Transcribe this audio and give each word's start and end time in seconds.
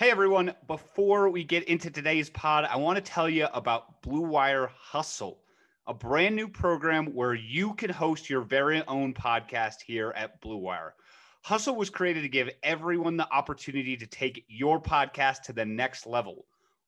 Hey 0.00 0.10
everyone, 0.10 0.54
before 0.66 1.28
we 1.28 1.44
get 1.44 1.64
into 1.64 1.90
today's 1.90 2.30
pod, 2.30 2.64
I 2.64 2.76
want 2.76 2.96
to 2.96 3.02
tell 3.02 3.28
you 3.28 3.48
about 3.52 4.00
Blue 4.00 4.22
Wire 4.22 4.70
Hustle, 4.74 5.42
a 5.86 5.92
brand 5.92 6.34
new 6.34 6.48
program 6.48 7.08
where 7.08 7.34
you 7.34 7.74
can 7.74 7.90
host 7.90 8.30
your 8.30 8.40
very 8.40 8.82
own 8.88 9.12
podcast 9.12 9.82
here 9.82 10.14
at 10.16 10.40
Blue 10.40 10.56
Wire. 10.56 10.94
Hustle 11.42 11.76
was 11.76 11.90
created 11.90 12.22
to 12.22 12.30
give 12.30 12.48
everyone 12.62 13.18
the 13.18 13.30
opportunity 13.30 13.94
to 13.98 14.06
take 14.06 14.42
your 14.48 14.80
podcast 14.80 15.42
to 15.42 15.52
the 15.52 15.66
next 15.66 16.06
level. 16.06 16.46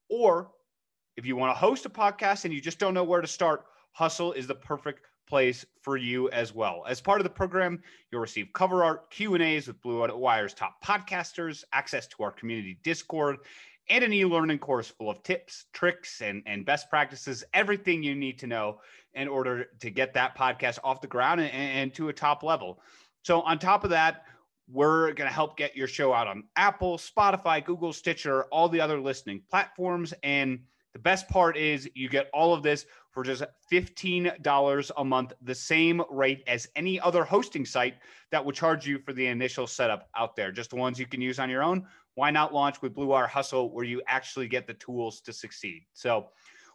Or 0.08 0.50
if 1.18 1.26
you 1.26 1.36
want 1.36 1.54
to 1.54 1.60
host 1.60 1.84
a 1.84 1.90
podcast 1.90 2.46
and 2.46 2.54
you 2.54 2.62
just 2.62 2.78
don't 2.78 2.94
know 2.94 3.04
where 3.04 3.20
to 3.20 3.26
start, 3.26 3.66
Hustle 3.92 4.32
is 4.32 4.46
the 4.46 4.54
perfect 4.54 5.06
place 5.32 5.64
for 5.80 5.96
you 5.96 6.28
as 6.28 6.54
well. 6.54 6.84
As 6.86 7.00
part 7.00 7.18
of 7.18 7.24
the 7.24 7.30
program, 7.30 7.82
you'll 8.10 8.20
receive 8.20 8.52
cover 8.52 8.84
art, 8.84 9.08
Q&As 9.08 9.66
with 9.66 9.80
Blue 9.80 10.06
Wire's 10.14 10.52
top 10.52 10.84
podcasters, 10.84 11.64
access 11.72 12.06
to 12.08 12.22
our 12.22 12.30
community 12.30 12.78
Discord, 12.82 13.38
and 13.88 14.04
an 14.04 14.12
e-learning 14.12 14.58
course 14.58 14.88
full 14.88 15.08
of 15.08 15.22
tips, 15.22 15.64
tricks, 15.72 16.20
and, 16.20 16.42
and 16.44 16.66
best 16.66 16.90
practices, 16.90 17.44
everything 17.54 18.02
you 18.02 18.14
need 18.14 18.38
to 18.40 18.46
know 18.46 18.80
in 19.14 19.26
order 19.26 19.68
to 19.80 19.88
get 19.88 20.12
that 20.12 20.36
podcast 20.36 20.78
off 20.84 21.00
the 21.00 21.06
ground 21.06 21.40
and, 21.40 21.50
and 21.50 21.94
to 21.94 22.10
a 22.10 22.12
top 22.12 22.42
level. 22.42 22.82
So 23.22 23.40
on 23.40 23.58
top 23.58 23.84
of 23.84 23.90
that, 23.90 24.26
we're 24.70 25.14
going 25.14 25.28
to 25.30 25.34
help 25.34 25.56
get 25.56 25.74
your 25.74 25.88
show 25.88 26.12
out 26.12 26.28
on 26.28 26.44
Apple, 26.56 26.98
Spotify, 26.98 27.64
Google, 27.64 27.94
Stitcher, 27.94 28.44
all 28.52 28.68
the 28.68 28.82
other 28.82 29.00
listening 29.00 29.40
platforms. 29.48 30.12
And 30.22 30.58
the 30.92 30.98
best 30.98 31.28
part 31.28 31.56
is 31.56 31.88
you 31.94 32.08
get 32.08 32.28
all 32.34 32.52
of 32.52 32.62
this 32.62 32.86
for 33.10 33.22
just 33.22 33.42
$15 33.70 34.90
a 34.96 35.04
month, 35.04 35.32
the 35.42 35.54
same 35.54 36.02
rate 36.10 36.42
as 36.46 36.68
any 36.76 37.00
other 37.00 37.24
hosting 37.24 37.64
site 37.64 37.94
that 38.30 38.44
will 38.44 38.52
charge 38.52 38.86
you 38.86 38.98
for 38.98 39.12
the 39.12 39.26
initial 39.26 39.66
setup 39.66 40.08
out 40.16 40.36
there. 40.36 40.52
Just 40.52 40.70
the 40.70 40.76
ones 40.76 40.98
you 40.98 41.06
can 41.06 41.20
use 41.20 41.38
on 41.38 41.50
your 41.50 41.62
own. 41.62 41.86
Why 42.14 42.30
not 42.30 42.52
launch 42.52 42.82
with 42.82 42.94
Blue 42.94 43.06
Wire 43.06 43.26
Hustle 43.26 43.72
where 43.72 43.84
you 43.84 44.02
actually 44.06 44.48
get 44.48 44.66
the 44.66 44.74
tools 44.74 45.20
to 45.22 45.32
succeed? 45.32 45.82
So, 45.92 46.28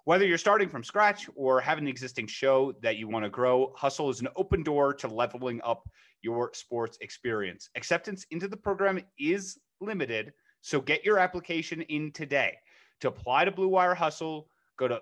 whether 0.06 0.26
you're 0.26 0.38
starting 0.38 0.70
from 0.70 0.86
scratch 0.86 1.30
or 1.36 1.60
have 1.60 1.78
an 1.78 1.88
existing 1.88 2.28
show 2.28 2.74
that 2.82 2.96
you 2.96 3.10
want 3.10 3.26
to 3.26 3.30
grow, 3.30 3.74
Hustle 3.76 4.10
is 4.10 4.22
an 4.22 4.30
open 4.38 4.64
door 4.64 4.94
to 4.94 5.08
leveling 5.10 5.60
up 5.66 5.90
your 6.22 6.50
sports 6.54 6.98
experience. 7.02 7.70
Acceptance 7.76 8.26
into 8.32 8.48
the 8.48 8.56
program 8.56 9.02
is 9.20 9.60
limited, 9.82 10.32
so 10.62 10.80
get 10.80 11.04
your 11.04 11.20
application 11.20 11.82
in 11.82 12.14
today. 12.14 12.56
To 13.02 13.10
apply 13.10 13.46
to 13.46 13.52
Blue 13.52 13.68
Wire 13.68 13.94
Hustle, 13.94 14.48
go 14.78 14.88
to 14.88 15.02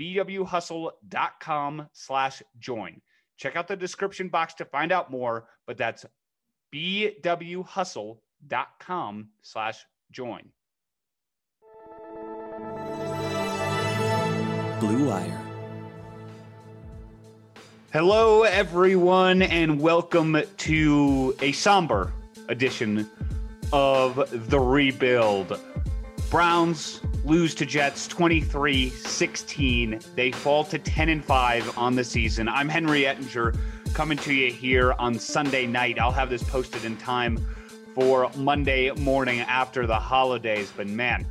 bwhustle.com 0.00 1.88
slash 1.92 2.42
join. 2.58 3.02
Check 3.36 3.54
out 3.56 3.68
the 3.68 3.76
description 3.76 4.28
box 4.28 4.54
to 4.54 4.64
find 4.64 4.90
out 4.92 5.10
more, 5.10 5.48
but 5.66 5.76
that's 5.76 6.06
bwhustle.com 6.72 8.18
slash 9.42 9.84
join. 10.10 10.50
Blue 14.80 15.08
Wire. 15.08 15.44
Hello, 17.92 18.44
everyone, 18.44 19.42
and 19.42 19.80
welcome 19.80 20.40
to 20.58 21.36
a 21.42 21.52
somber 21.52 22.12
edition 22.48 23.10
of 23.72 24.48
The 24.50 24.58
Rebuild. 24.58 25.60
Browns 26.30 27.00
lose 27.24 27.54
to 27.54 27.64
Jets 27.64 28.06
23 28.06 28.90
16. 28.90 29.98
They 30.14 30.30
fall 30.30 30.62
to 30.64 30.78
10 30.78 31.08
and 31.08 31.24
5 31.24 31.78
on 31.78 31.96
the 31.96 32.04
season. 32.04 32.48
I'm 32.48 32.68
Henry 32.68 33.06
Ettinger 33.06 33.54
coming 33.94 34.18
to 34.18 34.34
you 34.34 34.52
here 34.52 34.92
on 34.98 35.18
Sunday 35.18 35.66
night. 35.66 35.98
I'll 35.98 36.12
have 36.12 36.28
this 36.28 36.42
posted 36.42 36.84
in 36.84 36.98
time 36.98 37.38
for 37.94 38.30
Monday 38.36 38.90
morning 38.90 39.40
after 39.40 39.86
the 39.86 39.96
holidays. 39.96 40.70
But 40.76 40.88
man, 40.88 41.26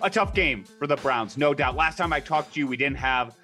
a 0.00 0.08
tough 0.08 0.32
game 0.32 0.62
for 0.62 0.86
the 0.86 0.96
Browns, 0.96 1.36
no 1.36 1.52
doubt. 1.52 1.74
Last 1.74 1.98
time 1.98 2.12
I 2.12 2.20
talked 2.20 2.54
to 2.54 2.60
you, 2.60 2.68
we 2.68 2.76
didn't 2.76 2.98
have 2.98 3.34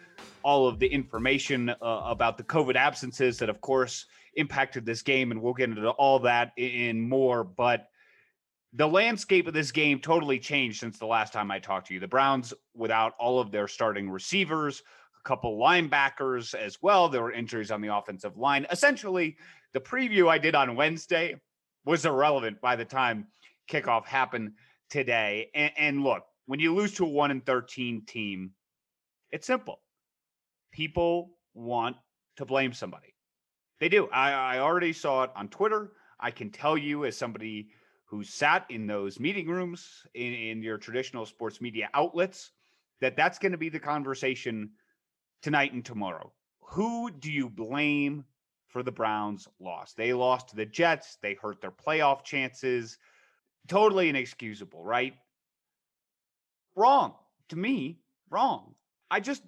all 0.44 0.68
of 0.68 0.78
the 0.78 0.86
information 0.86 1.70
uh, 1.70 1.74
about 1.82 2.38
the 2.38 2.44
COVID 2.44 2.76
absences 2.76 3.38
that, 3.38 3.48
of 3.48 3.60
course, 3.60 4.06
impacted 4.34 4.86
this 4.86 5.02
game. 5.02 5.32
And 5.32 5.42
we'll 5.42 5.52
get 5.52 5.68
into 5.68 5.90
all 5.90 6.20
that 6.20 6.52
in 6.56 7.00
more. 7.00 7.42
But 7.42 7.89
the 8.72 8.86
landscape 8.86 9.46
of 9.46 9.54
this 9.54 9.72
game 9.72 9.98
totally 9.98 10.38
changed 10.38 10.78
since 10.78 10.98
the 10.98 11.06
last 11.06 11.32
time 11.32 11.50
I 11.50 11.58
talked 11.58 11.88
to 11.88 11.94
you. 11.94 12.00
The 12.00 12.08
Browns, 12.08 12.54
without 12.74 13.14
all 13.18 13.40
of 13.40 13.50
their 13.50 13.66
starting 13.66 14.08
receivers, 14.08 14.82
a 15.18 15.28
couple 15.28 15.58
linebackers 15.58 16.54
as 16.54 16.78
well, 16.80 17.08
there 17.08 17.22
were 17.22 17.32
injuries 17.32 17.70
on 17.70 17.80
the 17.80 17.94
offensive 17.94 18.36
line. 18.36 18.66
Essentially, 18.70 19.36
the 19.72 19.80
preview 19.80 20.28
I 20.28 20.38
did 20.38 20.54
on 20.54 20.76
Wednesday 20.76 21.34
was 21.84 22.06
irrelevant 22.06 22.60
by 22.60 22.76
the 22.76 22.84
time 22.84 23.26
kickoff 23.68 24.06
happened 24.06 24.52
today. 24.88 25.50
And, 25.54 25.72
and 25.76 26.02
look, 26.02 26.24
when 26.46 26.60
you 26.60 26.74
lose 26.74 26.94
to 26.94 27.04
a 27.04 27.08
1 27.08 27.30
and 27.30 27.44
13 27.44 28.04
team, 28.06 28.52
it's 29.30 29.46
simple. 29.46 29.80
People 30.72 31.32
want 31.54 31.96
to 32.36 32.44
blame 32.44 32.72
somebody. 32.72 33.14
They 33.80 33.88
do. 33.88 34.08
I, 34.12 34.32
I 34.32 34.58
already 34.58 34.92
saw 34.92 35.24
it 35.24 35.30
on 35.34 35.48
Twitter. 35.48 35.92
I 36.18 36.30
can 36.30 36.50
tell 36.50 36.76
you, 36.76 37.04
as 37.04 37.16
somebody 37.16 37.68
who 38.10 38.24
sat 38.24 38.66
in 38.70 38.88
those 38.88 39.20
meeting 39.20 39.46
rooms 39.46 40.04
in, 40.14 40.34
in 40.34 40.62
your 40.64 40.76
traditional 40.76 41.24
sports 41.24 41.60
media 41.60 41.88
outlets 41.94 42.50
that 43.00 43.14
that's 43.16 43.38
going 43.38 43.52
to 43.52 43.58
be 43.58 43.68
the 43.68 43.78
conversation 43.78 44.70
tonight 45.42 45.72
and 45.72 45.84
tomorrow. 45.84 46.32
Who 46.60 47.12
do 47.12 47.30
you 47.30 47.48
blame 47.48 48.24
for 48.66 48.82
the 48.82 48.90
Browns' 48.90 49.46
loss? 49.60 49.92
They 49.92 50.12
lost 50.12 50.48
to 50.48 50.56
the 50.56 50.66
Jets. 50.66 51.18
They 51.22 51.34
hurt 51.34 51.60
their 51.60 51.70
playoff 51.70 52.24
chances. 52.24 52.98
Totally 53.68 54.08
inexcusable, 54.08 54.84
right? 54.84 55.14
Wrong. 56.74 57.14
To 57.50 57.56
me, 57.56 58.00
wrong. 58.28 58.74
I 59.08 59.20
just, 59.20 59.44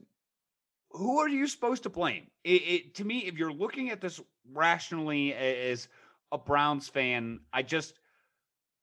who 0.91 1.19
are 1.19 1.29
you 1.29 1.49
supposed 1.49 1.83
to 1.83 1.91
blame? 1.91 2.29
It, 2.45 2.63
it, 2.63 2.95
to 2.97 3.05
me, 3.05 3.21
if 3.27 3.37
you're 3.37 3.53
looking 3.53 3.91
at 3.91 4.01
this 4.01 4.21
rationally 4.53 5.35
as 5.35 5.89
a 6.31 6.39
Browns 6.39 6.89
fan, 6.89 7.41
I 7.53 7.63
just, 7.63 7.95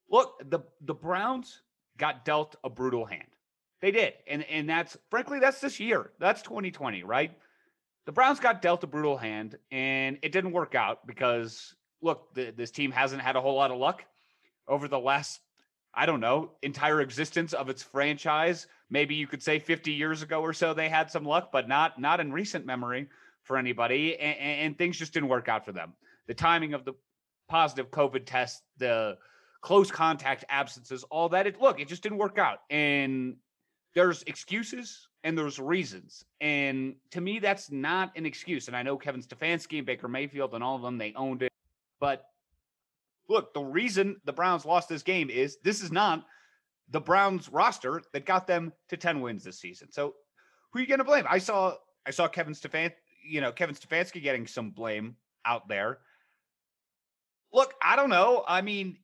look, 0.10 0.42
the 0.50 0.60
the 0.82 0.94
Browns 0.94 1.62
got 1.98 2.26
dealt 2.26 2.56
a 2.64 2.70
brutal 2.70 3.06
hand. 3.06 3.28
They 3.82 3.92
did. 3.92 4.14
And 4.28 4.44
and 4.46 4.70
that's 4.70 4.98
frankly 5.10 5.40
that's 5.40 5.62
this 5.62 5.80
year. 5.80 6.12
That's 6.20 6.42
2020, 6.42 7.04
right? 7.04 7.32
The 8.06 8.12
Browns 8.12 8.40
got 8.40 8.62
dealt 8.62 8.84
a 8.84 8.88
brutal 8.88 9.18
hand 9.18 9.58
and 9.72 10.18
it 10.22 10.32
didn't 10.32 10.52
work 10.52 10.74
out 10.74 11.06
because 11.06 11.76
look, 12.02 12.34
the, 12.34 12.52
this 12.52 12.72
team 12.72 12.92
hasn't 12.92 13.22
had 13.22 13.36
a 13.36 13.42
whole 13.42 13.56
lot 13.56 13.72
of 13.72 13.78
luck 13.78 14.04
over 14.68 14.88
the 14.88 15.00
last 15.00 15.42
I 15.92 16.06
don't 16.06 16.20
know, 16.20 16.52
entire 16.62 17.02
existence 17.02 17.52
of 17.52 17.68
its 17.68 17.82
franchise. 17.82 18.68
Maybe 18.92 19.16
you 19.16 19.26
could 19.26 19.42
say 19.42 19.58
50 19.58 19.92
years 19.92 20.22
ago 20.22 20.42
or 20.42 20.54
so 20.54 20.74
they 20.74 20.88
had 20.88 21.10
some 21.10 21.26
luck, 21.26 21.52
but 21.52 21.68
not 21.68 22.00
not 22.00 22.20
in 22.20 22.32
recent 22.32 22.66
memory 22.66 23.08
for 23.44 23.58
anybody 23.58 24.18
and, 24.18 24.38
and 24.38 24.78
things 24.78 24.98
just 24.98 25.14
didn't 25.14 25.30
work 25.30 25.48
out 25.48 25.66
for 25.66 25.72
them. 25.72 25.94
The 26.28 26.34
timing 26.34 26.74
of 26.74 26.86
the 26.86 26.94
positive 27.48 27.90
COVID 27.90 28.26
test, 28.26 28.62
the 28.78 29.18
close 29.62 29.92
contact 29.92 30.46
absences, 30.50 31.04
all 31.06 31.30
that. 31.30 31.48
It 31.48 31.62
look, 31.62 31.80
it 31.80 31.88
just 31.88 32.04
didn't 32.04 32.18
work 32.18 32.38
out. 32.38 32.60
And 32.70 33.36
there's 33.94 34.24
excuses 34.24 35.08
and 35.24 35.38
there's 35.38 35.60
reasons. 35.60 36.24
And 36.40 36.96
to 37.12 37.22
me, 37.22 37.40
that's 37.40 37.72
not 37.72 38.12
an 38.16 38.26
excuse. 38.26 38.68
And 38.68 38.78
I 38.78 38.84
know 38.84 38.98
Kevin 38.98 39.22
Stefanski 39.22 39.78
and 39.78 39.86
Baker 39.86 40.08
Mayfield 40.08 40.54
and 40.54 40.64
all 40.64 40.76
of 40.76 40.82
them, 40.82 40.98
they 40.98 41.14
owned 41.16 41.44
it. 41.44 41.52
But 42.00 42.24
look, 43.28 43.54
the 43.54 43.62
reason 43.62 44.18
the 44.26 44.34
Browns 44.34 44.66
lost 44.66 44.90
this 44.90 45.04
game 45.04 45.30
is 45.30 45.58
this 45.64 45.82
is 45.82 45.92
not 45.92 46.26
the 46.90 47.02
Browns 47.02 47.50
roster 47.50 48.02
that 48.14 48.26
got 48.26 48.48
them 48.48 48.74
to 48.90 48.98
10 48.98 49.22
wins 49.22 49.44
this 49.44 49.60
season. 49.60 49.92
So 49.92 50.16
who 50.72 50.80
are 50.80 50.82
you 50.82 50.88
going 50.88 51.00
to 51.00 51.04
blame? 51.04 51.26
I 51.30 51.40
saw 51.40 51.76
I 52.06 52.12
saw 52.12 52.28
Kevin 52.28 52.54
Stefan, 52.54 52.92
you 53.24 53.42
know, 53.42 53.52
Kevin 53.52 53.76
Stefanski 53.76 54.22
getting 54.22 54.48
some 54.48 54.72
blame 54.72 55.16
out 55.46 55.68
there. 55.68 56.00
Look, 57.52 57.74
I 57.84 57.96
don't 57.96 58.10
know. 58.10 58.44
I 58.48 58.62
mean, 58.62 58.98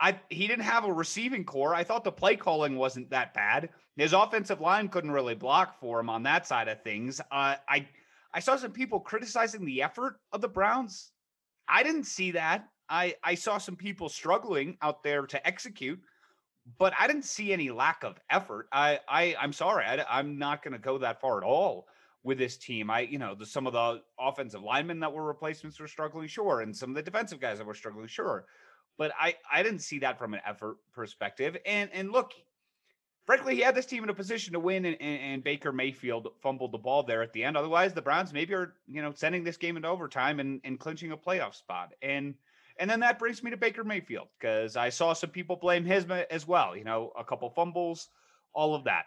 I 0.00 0.18
he 0.30 0.46
didn't 0.46 0.64
have 0.64 0.84
a 0.84 0.92
receiving 0.92 1.44
corps. 1.44 1.74
I 1.74 1.84
thought 1.84 2.04
the 2.04 2.12
play 2.12 2.36
calling 2.36 2.76
wasn't 2.76 3.10
that 3.10 3.34
bad. 3.34 3.68
His 3.96 4.12
offensive 4.14 4.60
line 4.60 4.88
couldn't 4.88 5.10
really 5.10 5.34
block 5.34 5.78
for 5.78 6.00
him 6.00 6.08
on 6.08 6.22
that 6.22 6.46
side 6.46 6.68
of 6.68 6.82
things. 6.82 7.20
Uh, 7.20 7.56
I 7.68 7.86
I 8.32 8.40
saw 8.40 8.56
some 8.56 8.72
people 8.72 9.00
criticizing 9.00 9.64
the 9.64 9.82
effort 9.82 10.18
of 10.32 10.40
the 10.40 10.48
Browns. 10.48 11.12
I 11.68 11.82
didn't 11.82 12.04
see 12.04 12.30
that. 12.32 12.68
I 12.88 13.14
I 13.22 13.34
saw 13.34 13.58
some 13.58 13.76
people 13.76 14.08
struggling 14.08 14.78
out 14.80 15.02
there 15.02 15.26
to 15.26 15.46
execute, 15.46 16.00
but 16.78 16.94
I 16.98 17.06
didn't 17.06 17.24
see 17.24 17.52
any 17.52 17.70
lack 17.70 18.02
of 18.02 18.18
effort. 18.30 18.68
I 18.72 19.00
I 19.06 19.36
I'm 19.38 19.52
sorry. 19.52 19.84
I, 19.84 20.04
I'm 20.08 20.38
not 20.38 20.62
going 20.62 20.72
to 20.72 20.78
go 20.78 20.98
that 20.98 21.20
far 21.20 21.38
at 21.38 21.44
all 21.44 21.86
with 22.22 22.38
this 22.38 22.56
team. 22.56 22.90
I, 22.90 23.00
you 23.00 23.18
know, 23.18 23.34
the, 23.34 23.46
some 23.46 23.66
of 23.66 23.72
the 23.72 24.02
offensive 24.18 24.62
linemen 24.62 25.00
that 25.00 25.12
were 25.12 25.24
replacements 25.24 25.80
were 25.80 25.88
struggling, 25.88 26.28
sure, 26.28 26.60
and 26.60 26.76
some 26.76 26.90
of 26.90 26.96
the 26.96 27.02
defensive 27.02 27.40
guys 27.40 27.58
that 27.58 27.66
were 27.66 27.74
struggling, 27.74 28.06
sure. 28.06 28.44
But 29.00 29.12
I 29.18 29.34
I 29.50 29.62
didn't 29.62 29.78
see 29.78 30.00
that 30.00 30.18
from 30.18 30.34
an 30.34 30.42
effort 30.44 30.76
perspective. 30.92 31.56
And 31.64 31.88
and 31.94 32.12
look, 32.12 32.34
frankly, 33.24 33.54
he 33.54 33.62
had 33.62 33.74
this 33.74 33.86
team 33.86 34.04
in 34.04 34.10
a 34.10 34.14
position 34.14 34.52
to 34.52 34.60
win, 34.60 34.84
and, 34.84 35.00
and, 35.00 35.42
Baker 35.42 35.72
Mayfield 35.72 36.28
fumbled 36.42 36.72
the 36.72 36.78
ball 36.78 37.02
there 37.02 37.22
at 37.22 37.32
the 37.32 37.42
end. 37.42 37.56
Otherwise, 37.56 37.94
the 37.94 38.02
Browns 38.02 38.34
maybe 38.34 38.52
are 38.52 38.74
you 38.86 39.00
know 39.00 39.10
sending 39.14 39.42
this 39.42 39.56
game 39.56 39.78
into 39.78 39.88
overtime 39.88 40.38
and, 40.38 40.60
and 40.64 40.78
clinching 40.78 41.12
a 41.12 41.16
playoff 41.16 41.54
spot. 41.54 41.94
And 42.02 42.34
And 42.78 42.90
then 42.90 43.00
that 43.00 43.18
brings 43.18 43.42
me 43.42 43.50
to 43.52 43.56
Baker 43.56 43.84
Mayfield 43.84 44.28
because 44.38 44.76
I 44.76 44.90
saw 44.90 45.14
some 45.14 45.30
people 45.30 45.56
blame 45.56 45.86
him 45.86 46.12
as 46.30 46.46
well. 46.46 46.76
You 46.76 46.84
know, 46.84 47.10
a 47.18 47.24
couple 47.24 47.48
fumbles, 47.48 48.10
all 48.52 48.74
of 48.74 48.84
that. 48.84 49.06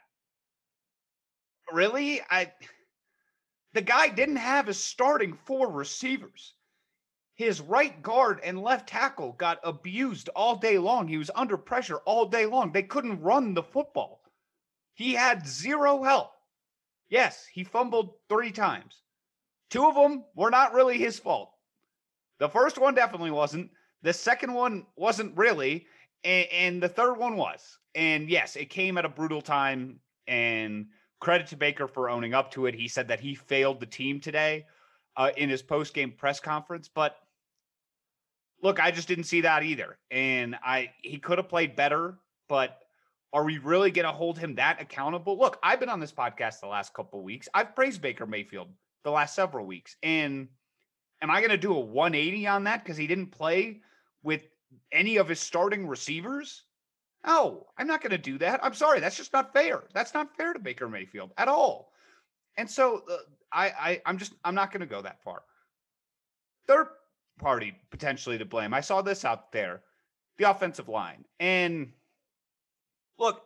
Really? 1.71 2.19
I 2.31 2.51
the 3.73 3.81
guy 3.83 4.07
didn't 4.07 4.37
have 4.37 4.65
his 4.65 4.83
starting 4.83 5.33
four 5.45 5.69
receivers. 5.69 6.55
His 7.35 7.61
right 7.61 8.01
guard 8.03 8.39
and 8.43 8.61
left 8.61 8.87
tackle 8.87 9.33
got 9.33 9.59
abused 9.63 10.29
all 10.35 10.55
day 10.55 10.77
long. 10.77 11.07
He 11.07 11.17
was 11.17 11.31
under 11.33 11.57
pressure 11.57 11.97
all 12.05 12.27
day 12.27 12.45
long. 12.45 12.71
They 12.71 12.83
couldn't 12.83 13.21
run 13.21 13.53
the 13.53 13.63
football. 13.63 14.21
He 14.93 15.13
had 15.13 15.47
zero 15.47 16.03
help. 16.03 16.31
Yes, 17.09 17.47
he 17.51 17.63
fumbled 17.63 18.13
three 18.29 18.51
times. 18.51 19.01
Two 19.69 19.87
of 19.87 19.95
them 19.95 20.25
were 20.35 20.51
not 20.51 20.73
really 20.73 20.99
his 20.99 21.17
fault. 21.17 21.51
The 22.37 22.49
first 22.49 22.77
one 22.77 22.93
definitely 22.93 23.31
wasn't. 23.31 23.71
The 24.03 24.13
second 24.13 24.53
one 24.53 24.85
wasn't 24.95 25.35
really. 25.35 25.87
And, 26.23 26.47
and 26.51 26.83
the 26.83 26.89
third 26.89 27.15
one 27.15 27.35
was. 27.35 27.79
And 27.95 28.29
yes, 28.29 28.55
it 28.55 28.69
came 28.69 28.97
at 28.97 29.05
a 29.05 29.09
brutal 29.09 29.41
time. 29.41 29.99
And 30.27 30.87
credit 31.19 31.47
to 31.47 31.57
Baker 31.57 31.87
for 31.87 32.09
owning 32.09 32.33
up 32.33 32.51
to 32.51 32.67
it. 32.67 32.75
He 32.75 32.87
said 32.87 33.07
that 33.07 33.19
he 33.19 33.33
failed 33.33 33.79
the 33.79 33.85
team 33.87 34.19
today 34.19 34.65
uh, 35.17 35.31
in 35.37 35.49
his 35.49 35.61
post 35.61 35.93
game 35.93 36.11
press 36.11 36.39
conference. 36.39 36.89
But 36.93 37.17
look, 38.61 38.79
I 38.79 38.91
just 38.91 39.07
didn't 39.07 39.25
see 39.25 39.41
that 39.41 39.63
either. 39.63 39.97
And 40.11 40.55
I 40.63 40.91
he 41.01 41.17
could 41.17 41.37
have 41.37 41.49
played 41.49 41.75
better, 41.75 42.19
but 42.47 42.79
are 43.33 43.43
we 43.43 43.57
really 43.57 43.89
going 43.89 44.05
to 44.05 44.11
hold 44.11 44.37
him 44.37 44.55
that 44.55 44.79
accountable? 44.79 45.37
Look, 45.37 45.57
I've 45.63 45.79
been 45.79 45.89
on 45.89 45.99
this 45.99 46.11
podcast 46.11 46.59
the 46.59 46.67
last 46.67 46.93
couple 46.93 47.21
weeks. 47.23 47.49
I've 47.53 47.75
praised 47.75 48.01
Baker 48.01 48.27
Mayfield 48.27 48.67
the 49.03 49.11
last 49.11 49.35
several 49.35 49.65
weeks. 49.65 49.95
And 50.03 50.47
am 51.21 51.31
I 51.31 51.39
going 51.39 51.49
to 51.49 51.57
do 51.57 51.75
a 51.75 51.79
180 51.79 52.47
on 52.47 52.63
that 52.65 52.83
because 52.83 52.95
he 52.95 53.07
didn't 53.07 53.31
play 53.31 53.81
with 54.21 54.43
any 54.91 55.17
of 55.17 55.27
his 55.27 55.39
starting 55.39 55.87
receivers? 55.87 56.63
No, 57.25 57.65
I'm 57.77 57.87
not 57.87 58.01
going 58.01 58.11
to 58.11 58.17
do 58.19 58.37
that. 58.37 58.59
I'm 58.63 58.73
sorry. 58.73 58.99
That's 58.99 59.17
just 59.17 59.33
not 59.33 59.51
fair. 59.51 59.83
That's 59.93 60.13
not 60.13 60.35
fair 60.37 60.53
to 60.53 60.59
Baker 60.59 60.87
Mayfield 60.87 61.31
at 61.37 61.47
all. 61.47 61.91
And 62.57 62.69
so 62.69 63.01
uh, 63.11 63.17
I, 63.53 63.65
I, 63.65 64.01
I'm 64.05 64.17
just, 64.17 64.33
I'm 64.43 64.55
not 64.55 64.71
going 64.71 64.81
to 64.81 64.87
go 64.87 65.01
that 65.01 65.21
far. 65.21 65.43
Third 66.67 66.87
party 67.39 67.73
potentially 67.91 68.37
to 68.37 68.45
blame. 68.45 68.73
I 68.73 68.81
saw 68.81 69.01
this 69.01 69.25
out 69.25 69.51
there, 69.51 69.81
the 70.37 70.49
offensive 70.49 70.89
line. 70.89 71.25
And 71.39 71.91
look, 73.19 73.43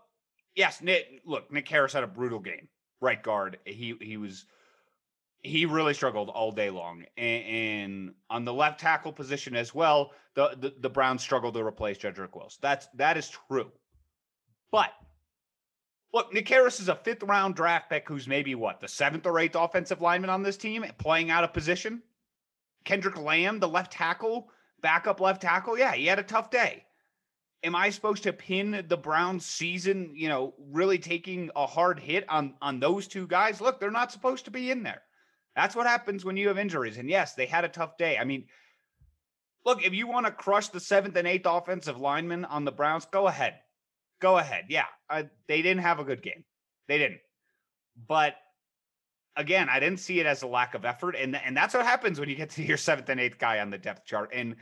yes, 0.56 0.82
Nick, 0.82 1.22
look, 1.26 1.52
Nick 1.52 1.68
Harris 1.68 1.94
had 1.94 2.04
a 2.04 2.08
brutal 2.08 2.40
game. 2.40 2.68
Right 3.00 3.22
guard. 3.22 3.60
He 3.66 3.96
he 4.02 4.18
was 4.18 4.46
he 5.42 5.68
really 5.68 5.94
struggled 5.94 6.30
all 6.30 6.52
day 6.52 6.72
long. 6.72 7.04
And, 7.16 7.44
and 7.46 8.14
on 8.30 8.44
the 8.44 8.54
left 8.54 8.80
tackle 8.80 9.14
position 9.14 9.56
as 9.56 9.76
well, 9.76 10.14
the, 10.34 10.58
the, 10.60 10.74
the 10.80 10.90
Browns 10.90 11.22
struggled 11.22 11.54
to 11.54 11.64
replace 11.64 12.00
Jedrick 12.00 12.36
Wills. 12.36 12.58
That's 12.60 12.88
that 12.96 13.18
is 13.18 13.30
true. 13.30 13.72
But 14.72 14.92
look, 16.14 16.34
Nick 16.34 16.48
Harris 16.48 16.80
is 16.80 16.90
a 16.90 16.96
fifth 16.96 17.24
round 17.24 17.56
draft 17.56 17.90
pick 17.90 18.08
who's 18.08 18.28
maybe 18.28 18.56
what, 18.56 18.80
the 18.80 18.88
seventh 18.88 19.26
or 19.26 19.40
eighth 19.40 19.56
offensive 19.56 20.02
lineman 20.02 20.30
on 20.30 20.44
this 20.44 20.58
team, 20.58 20.86
playing 20.98 21.32
out 21.32 21.44
of 21.44 21.54
position. 21.54 22.02
Kendall 22.84 23.24
Lamm, 23.24 23.60
the 23.60 23.68
left 23.68 23.92
tackle, 23.92 24.50
backup 24.82 25.20
left 25.20 25.42
tackle. 25.42 25.78
Yeah, 25.78 25.94
he 25.94 26.06
had 26.06 26.20
a 26.20 26.24
tough 26.24 26.50
day. 26.50 26.86
Am 27.64 27.76
I 27.76 27.90
supposed 27.90 28.24
to 28.24 28.34
pin 28.34 28.86
the 28.88 28.98
Browns 28.98 29.46
season, 29.46 30.12
you 30.14 30.30
know, 30.30 30.54
really 30.72 31.00
taking 31.00 31.50
a 31.56 31.66
hard 31.66 32.00
hit 32.00 32.24
on 32.30 32.54
on 32.62 32.80
those 32.80 33.08
two 33.08 33.28
guys? 33.28 33.60
Look, 33.60 33.80
they're 33.80 33.92
not 33.92 34.12
supposed 34.12 34.46
to 34.46 34.52
be 34.52 34.72
in 34.72 34.84
there. 34.84 35.02
That's 35.56 35.76
what 35.76 35.88
happens 35.88 36.24
when 36.24 36.38
you 36.38 36.50
have 36.50 36.60
injuries. 36.60 36.98
And 36.98 37.10
yes, 37.10 37.34
they 37.34 37.48
had 37.48 37.66
a 37.66 37.70
tough 37.70 37.98
day. 37.98 38.18
I 38.20 38.24
mean, 38.26 38.46
look, 39.66 39.84
if 39.84 39.92
you 39.92 40.08
want 40.08 40.28
to 40.28 40.32
crush 40.32 40.70
the 40.70 40.80
seventh 40.80 41.16
and 41.16 41.28
eighth 41.28 41.48
offensive 41.48 42.00
linemen 42.00 42.46
on 42.46 42.64
the 42.64 42.72
Browns, 42.72 43.06
go 43.06 43.28
ahead. 43.28 43.56
Go 44.20 44.38
ahead. 44.38 44.66
Yeah, 44.70 44.86
they 45.48 45.62
didn't 45.62 45.84
have 45.84 46.00
a 46.00 46.04
good 46.04 46.22
game. 46.22 46.44
They 46.88 46.98
didn't. 46.98 47.20
But 48.08 48.36
again, 49.36 49.70
I 49.70 49.80
didn't 49.80 50.00
see 50.00 50.20
it 50.20 50.26
as 50.26 50.42
a 50.42 50.48
lack 50.48 50.74
of 50.74 50.86
effort, 50.86 51.16
and 51.16 51.36
and 51.36 51.56
that's 51.56 51.74
what 51.74 51.86
happens 51.86 52.20
when 52.20 52.30
you 52.30 52.36
get 52.36 52.50
to 52.52 52.64
your 52.64 52.78
seventh 52.78 53.10
and 53.10 53.20
eighth 53.20 53.38
guy 53.38 53.60
on 53.60 53.70
the 53.70 53.78
depth 53.78 54.06
chart. 54.06 54.32
And 54.34 54.56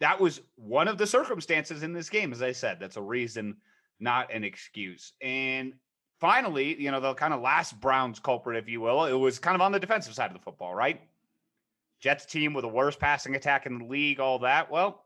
that 0.00 0.20
was 0.20 0.40
one 0.56 0.88
of 0.88 0.98
the 0.98 1.06
circumstances 1.06 1.82
in 1.82 1.92
this 1.92 2.08
game, 2.08 2.32
as 2.32 2.42
I 2.42 2.52
said. 2.52 2.78
That's 2.80 2.96
a 2.96 3.02
reason, 3.02 3.56
not 3.98 4.32
an 4.32 4.44
excuse. 4.44 5.12
And 5.20 5.74
finally, 6.20 6.80
you 6.80 6.90
know, 6.90 7.00
the 7.00 7.14
kind 7.14 7.34
of 7.34 7.40
last 7.40 7.80
Browns 7.80 8.20
culprit, 8.20 8.62
if 8.62 8.68
you 8.68 8.80
will, 8.80 9.04
it 9.06 9.12
was 9.12 9.38
kind 9.38 9.54
of 9.54 9.60
on 9.60 9.72
the 9.72 9.80
defensive 9.80 10.14
side 10.14 10.30
of 10.30 10.34
the 10.34 10.42
football, 10.42 10.74
right? 10.74 11.00
Jets 12.00 12.26
team 12.26 12.54
with 12.54 12.62
the 12.62 12.68
worst 12.68 13.00
passing 13.00 13.34
attack 13.34 13.66
in 13.66 13.78
the 13.78 13.84
league, 13.86 14.20
all 14.20 14.38
that. 14.40 14.70
Well, 14.70 15.04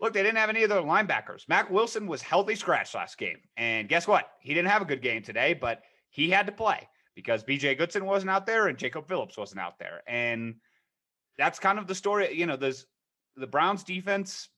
look, 0.00 0.12
they 0.12 0.22
didn't 0.22 0.38
have 0.38 0.50
any 0.50 0.62
of 0.62 0.68
their 0.68 0.82
linebackers. 0.82 1.48
Mack 1.48 1.70
Wilson 1.70 2.06
was 2.06 2.22
healthy 2.22 2.54
scratch 2.54 2.94
last 2.94 3.18
game. 3.18 3.38
And 3.56 3.88
guess 3.88 4.06
what? 4.06 4.30
He 4.40 4.54
didn't 4.54 4.70
have 4.70 4.82
a 4.82 4.86
good 4.86 5.02
game 5.02 5.22
today, 5.22 5.54
but 5.54 5.82
he 6.10 6.30
had 6.30 6.46
to 6.46 6.52
play 6.52 6.88
because 7.14 7.42
BJ 7.44 7.76
Goodson 7.76 8.04
wasn't 8.04 8.30
out 8.30 8.46
there 8.46 8.68
and 8.68 8.78
Jacob 8.78 9.08
Phillips 9.08 9.36
wasn't 9.36 9.60
out 9.60 9.78
there. 9.78 10.02
And 10.06 10.56
that's 11.36 11.58
kind 11.58 11.78
of 11.78 11.86
the 11.86 11.94
story. 11.94 12.32
You 12.32 12.46
know, 12.46 12.56
there's 12.56 12.86
the 13.36 13.46
Browns 13.46 13.82
defense 13.82 14.48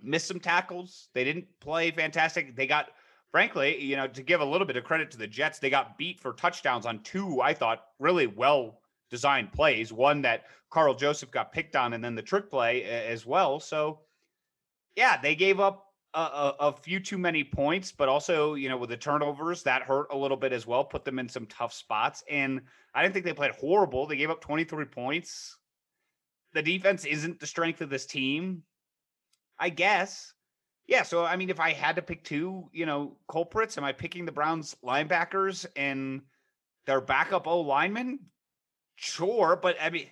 missed 0.00 0.28
some 0.28 0.40
tackles. 0.40 1.08
They 1.14 1.24
didn't 1.24 1.46
play 1.60 1.90
fantastic. 1.90 2.56
They 2.56 2.66
got, 2.66 2.88
frankly, 3.30 3.82
you 3.82 3.96
know, 3.96 4.06
to 4.06 4.22
give 4.22 4.40
a 4.40 4.44
little 4.44 4.66
bit 4.66 4.76
of 4.76 4.84
credit 4.84 5.10
to 5.12 5.18
the 5.18 5.26
Jets, 5.26 5.58
they 5.58 5.70
got 5.70 5.98
beat 5.98 6.20
for 6.20 6.32
touchdowns 6.32 6.86
on 6.86 7.00
two, 7.02 7.40
I 7.40 7.54
thought, 7.54 7.86
really 7.98 8.26
well 8.26 8.80
designed 9.10 9.52
plays. 9.52 9.92
One 9.92 10.22
that 10.22 10.44
Karl 10.70 10.94
Joseph 10.94 11.30
got 11.30 11.52
picked 11.52 11.76
on, 11.76 11.94
and 11.94 12.04
then 12.04 12.14
the 12.14 12.22
trick 12.22 12.50
play 12.50 12.84
as 12.84 13.26
well. 13.26 13.58
So, 13.60 14.00
yeah, 14.98 15.16
they 15.16 15.36
gave 15.36 15.60
up 15.60 15.86
a, 16.12 16.18
a, 16.18 16.56
a, 16.58 16.72
few 16.72 16.98
too 16.98 17.18
many 17.18 17.44
points, 17.44 17.92
but 17.92 18.08
also, 18.08 18.54
you 18.54 18.68
know, 18.68 18.76
with 18.76 18.90
the 18.90 18.96
turnovers, 18.96 19.62
that 19.62 19.82
hurt 19.82 20.08
a 20.10 20.16
little 20.16 20.36
bit 20.36 20.52
as 20.52 20.66
well, 20.66 20.82
put 20.82 21.04
them 21.04 21.20
in 21.20 21.28
some 21.28 21.46
tough 21.46 21.72
spots. 21.72 22.24
And 22.28 22.62
I 22.92 23.02
didn't 23.02 23.14
think 23.14 23.24
they 23.24 23.32
played 23.32 23.52
horrible. 23.52 24.08
They 24.08 24.16
gave 24.16 24.28
up 24.28 24.40
23 24.40 24.86
points. 24.86 25.56
The 26.52 26.62
defense 26.62 27.04
isn't 27.04 27.38
the 27.38 27.46
strength 27.46 27.80
of 27.80 27.90
this 27.90 28.06
team, 28.06 28.64
I 29.56 29.68
guess. 29.68 30.32
Yeah. 30.88 31.04
So, 31.04 31.24
I 31.24 31.36
mean, 31.36 31.50
if 31.50 31.60
I 31.60 31.74
had 31.74 31.94
to 31.94 32.02
pick 32.02 32.24
two, 32.24 32.68
you 32.72 32.84
know, 32.84 33.18
culprits, 33.30 33.78
am 33.78 33.84
I 33.84 33.92
picking 33.92 34.24
the 34.24 34.32
Browns 34.32 34.74
linebackers 34.84 35.64
and 35.76 36.22
their 36.86 37.00
backup 37.00 37.46
O 37.46 37.60
linemen? 37.60 38.18
Sure. 38.96 39.54
But 39.62 39.76
I 39.80 39.90
mean, 39.90 40.08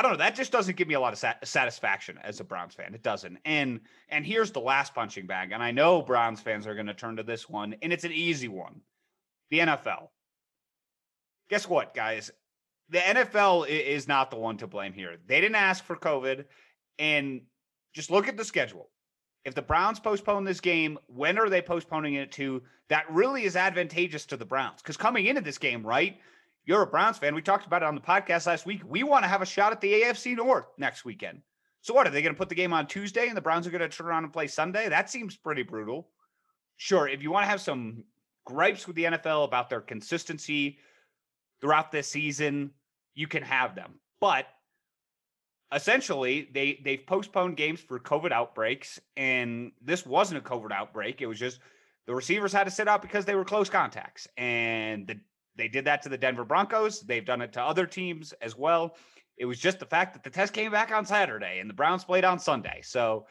I 0.00 0.02
don't 0.02 0.12
know. 0.12 0.16
That 0.16 0.34
just 0.34 0.50
doesn't 0.50 0.78
give 0.78 0.88
me 0.88 0.94
a 0.94 1.00
lot 1.00 1.12
of 1.12 1.18
sat- 1.18 1.46
satisfaction 1.46 2.18
as 2.24 2.40
a 2.40 2.44
Browns 2.44 2.72
fan. 2.72 2.94
It 2.94 3.02
doesn't. 3.02 3.36
And 3.44 3.80
and 4.08 4.24
here's 4.24 4.50
the 4.50 4.58
last 4.58 4.94
punching 4.94 5.26
bag. 5.26 5.52
And 5.52 5.62
I 5.62 5.72
know 5.72 6.00
Browns 6.00 6.40
fans 6.40 6.66
are 6.66 6.74
going 6.74 6.86
to 6.86 6.94
turn 6.94 7.16
to 7.16 7.22
this 7.22 7.50
one, 7.50 7.76
and 7.82 7.92
it's 7.92 8.04
an 8.04 8.12
easy 8.12 8.48
one. 8.48 8.80
The 9.50 9.58
NFL. 9.58 10.08
Guess 11.50 11.68
what, 11.68 11.92
guys? 11.92 12.30
The 12.88 13.00
NFL 13.00 13.68
is 13.68 14.08
not 14.08 14.30
the 14.30 14.38
one 14.38 14.56
to 14.56 14.66
blame 14.66 14.94
here. 14.94 15.18
They 15.26 15.38
didn't 15.38 15.56
ask 15.56 15.84
for 15.84 15.96
COVID, 15.96 16.46
and 16.98 17.42
just 17.92 18.10
look 18.10 18.26
at 18.26 18.38
the 18.38 18.44
schedule. 18.44 18.88
If 19.44 19.54
the 19.54 19.60
Browns 19.60 20.00
postpone 20.00 20.44
this 20.44 20.60
game, 20.60 20.98
when 21.08 21.38
are 21.38 21.50
they 21.50 21.60
postponing 21.60 22.14
it 22.14 22.32
to? 22.32 22.62
That 22.88 23.04
really 23.12 23.44
is 23.44 23.54
advantageous 23.54 24.24
to 24.26 24.38
the 24.38 24.46
Browns 24.46 24.80
because 24.80 24.96
coming 24.96 25.26
into 25.26 25.42
this 25.42 25.58
game, 25.58 25.86
right? 25.86 26.18
You're 26.64 26.82
a 26.82 26.86
Browns 26.86 27.18
fan. 27.18 27.34
We 27.34 27.42
talked 27.42 27.66
about 27.66 27.82
it 27.82 27.86
on 27.86 27.94
the 27.94 28.00
podcast 28.00 28.46
last 28.46 28.66
week. 28.66 28.82
We 28.86 29.02
want 29.02 29.24
to 29.24 29.28
have 29.28 29.42
a 29.42 29.46
shot 29.46 29.72
at 29.72 29.80
the 29.80 30.02
AFC 30.02 30.36
North 30.36 30.66
next 30.78 31.04
weekend. 31.04 31.42
So 31.82 31.94
what 31.94 32.06
are 32.06 32.10
they 32.10 32.22
going 32.22 32.34
to 32.34 32.38
put 32.38 32.48
the 32.48 32.54
game 32.54 32.72
on 32.72 32.86
Tuesday 32.86 33.28
and 33.28 33.36
the 33.36 33.40
Browns 33.40 33.66
are 33.66 33.70
going 33.70 33.80
to 33.80 33.88
turn 33.88 34.06
around 34.06 34.24
and 34.24 34.32
play 34.32 34.46
Sunday? 34.46 34.88
That 34.88 35.10
seems 35.10 35.36
pretty 35.36 35.62
brutal. 35.62 36.08
Sure, 36.76 37.08
if 37.08 37.22
you 37.22 37.30
want 37.30 37.44
to 37.44 37.50
have 37.50 37.60
some 37.60 38.04
gripes 38.44 38.86
with 38.86 38.96
the 38.96 39.04
NFL 39.04 39.44
about 39.44 39.70
their 39.70 39.80
consistency 39.80 40.78
throughout 41.60 41.90
this 41.92 42.08
season, 42.08 42.70
you 43.14 43.26
can 43.26 43.42
have 43.42 43.74
them. 43.74 43.94
But 44.20 44.46
essentially, 45.74 46.48
they 46.52 46.80
they've 46.84 47.04
postponed 47.06 47.56
games 47.56 47.80
for 47.80 47.98
COVID 47.98 48.32
outbreaks, 48.32 49.00
and 49.16 49.72
this 49.82 50.04
wasn't 50.04 50.44
a 50.44 50.48
COVID 50.48 50.72
outbreak. 50.72 51.22
It 51.22 51.26
was 51.26 51.38
just 51.38 51.60
the 52.06 52.14
receivers 52.14 52.52
had 52.52 52.64
to 52.64 52.70
sit 52.70 52.88
out 52.88 53.02
because 53.02 53.24
they 53.24 53.34
were 53.34 53.44
close 53.44 53.70
contacts, 53.70 54.26
and 54.36 55.06
the 55.06 55.20
they 55.56 55.68
did 55.68 55.84
that 55.84 56.02
to 56.02 56.08
the 56.08 56.18
Denver 56.18 56.44
Broncos. 56.44 57.00
They've 57.00 57.24
done 57.24 57.42
it 57.42 57.52
to 57.54 57.62
other 57.62 57.86
teams 57.86 58.32
as 58.40 58.56
well. 58.56 58.96
It 59.36 59.46
was 59.46 59.58
just 59.58 59.78
the 59.78 59.86
fact 59.86 60.12
that 60.14 60.22
the 60.22 60.30
test 60.30 60.52
came 60.52 60.70
back 60.70 60.92
on 60.92 61.04
Saturday 61.06 61.60
and 61.60 61.68
the 61.68 61.74
Browns 61.74 62.04
played 62.04 62.24
on 62.24 62.38
Sunday. 62.38 62.80
So 62.82 63.26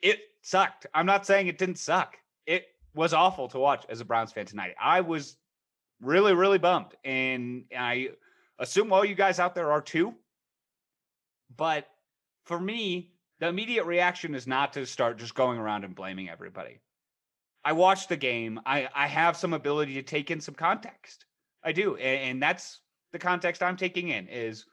it 0.00 0.20
sucked. 0.42 0.86
I'm 0.94 1.06
not 1.06 1.26
saying 1.26 1.48
it 1.48 1.58
didn't 1.58 1.78
suck. 1.78 2.16
It 2.46 2.66
was 2.94 3.12
awful 3.12 3.48
to 3.48 3.58
watch 3.58 3.84
as 3.88 4.00
a 4.00 4.04
Browns 4.04 4.32
fan 4.32 4.46
tonight. 4.46 4.74
I 4.80 5.00
was 5.00 5.36
really, 6.00 6.34
really 6.34 6.58
bummed. 6.58 6.94
And 7.04 7.64
I 7.76 8.10
assume 8.58 8.92
all 8.92 9.04
you 9.04 9.14
guys 9.14 9.38
out 9.38 9.54
there 9.54 9.72
are 9.72 9.82
too. 9.82 10.14
But 11.56 11.88
for 12.44 12.58
me, 12.58 13.12
the 13.40 13.48
immediate 13.48 13.84
reaction 13.84 14.34
is 14.34 14.46
not 14.46 14.72
to 14.74 14.86
start 14.86 15.18
just 15.18 15.34
going 15.34 15.58
around 15.58 15.84
and 15.84 15.94
blaming 15.94 16.28
everybody. 16.28 16.80
I 17.66 17.72
watched 17.72 18.08
the 18.08 18.16
game. 18.16 18.60
I, 18.64 18.88
I 18.94 19.08
have 19.08 19.36
some 19.36 19.52
ability 19.52 19.94
to 19.94 20.02
take 20.02 20.30
in 20.30 20.40
some 20.40 20.54
context. 20.54 21.24
I 21.64 21.72
do. 21.72 21.96
And, 21.96 22.30
and 22.30 22.42
that's 22.42 22.78
the 23.10 23.18
context 23.18 23.60
I'm 23.60 23.76
taking 23.76 24.10
in 24.10 24.28
is 24.28 24.66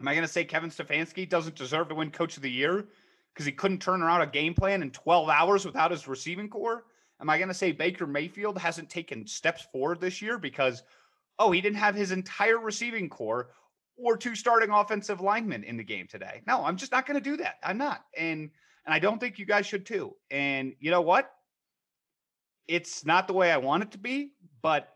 am 0.00 0.08
I 0.08 0.14
going 0.14 0.26
to 0.26 0.32
say 0.32 0.44
Kevin 0.44 0.70
Stefanski 0.70 1.28
doesn't 1.28 1.54
deserve 1.54 1.88
to 1.88 1.94
win 1.94 2.10
coach 2.10 2.36
of 2.36 2.42
the 2.42 2.50
year 2.50 2.86
because 3.32 3.46
he 3.46 3.52
couldn't 3.52 3.80
turn 3.80 4.02
around 4.02 4.22
a 4.22 4.26
game 4.26 4.54
plan 4.54 4.82
in 4.82 4.90
12 4.90 5.28
hours 5.28 5.64
without 5.64 5.92
his 5.92 6.08
receiving 6.08 6.48
corps? 6.48 6.82
Am 7.20 7.30
I 7.30 7.38
going 7.38 7.46
to 7.46 7.54
say 7.54 7.70
Baker 7.70 8.08
Mayfield 8.08 8.58
hasn't 8.58 8.90
taken 8.90 9.24
steps 9.24 9.68
forward 9.70 10.00
this 10.00 10.20
year 10.20 10.36
because, 10.36 10.82
oh, 11.38 11.52
he 11.52 11.60
didn't 11.60 11.78
have 11.78 11.94
his 11.94 12.10
entire 12.10 12.58
receiving 12.58 13.08
corps 13.08 13.50
or 13.96 14.16
two 14.16 14.34
starting 14.34 14.70
offensive 14.70 15.20
linemen 15.20 15.62
in 15.62 15.76
the 15.76 15.84
game 15.84 16.08
today? 16.08 16.42
No, 16.44 16.64
I'm 16.64 16.76
just 16.76 16.90
not 16.90 17.06
going 17.06 17.22
to 17.22 17.30
do 17.30 17.36
that. 17.36 17.58
I'm 17.62 17.78
not. 17.78 18.04
And 18.18 18.50
and 18.84 18.92
I 18.92 18.98
don't 18.98 19.20
think 19.20 19.38
you 19.38 19.46
guys 19.46 19.66
should 19.66 19.86
too. 19.86 20.16
And 20.32 20.74
you 20.80 20.90
know 20.90 21.02
what? 21.02 21.30
It's 22.70 23.04
not 23.04 23.26
the 23.26 23.32
way 23.32 23.50
I 23.50 23.56
want 23.56 23.82
it 23.82 23.90
to 23.90 23.98
be, 23.98 24.30
but 24.62 24.88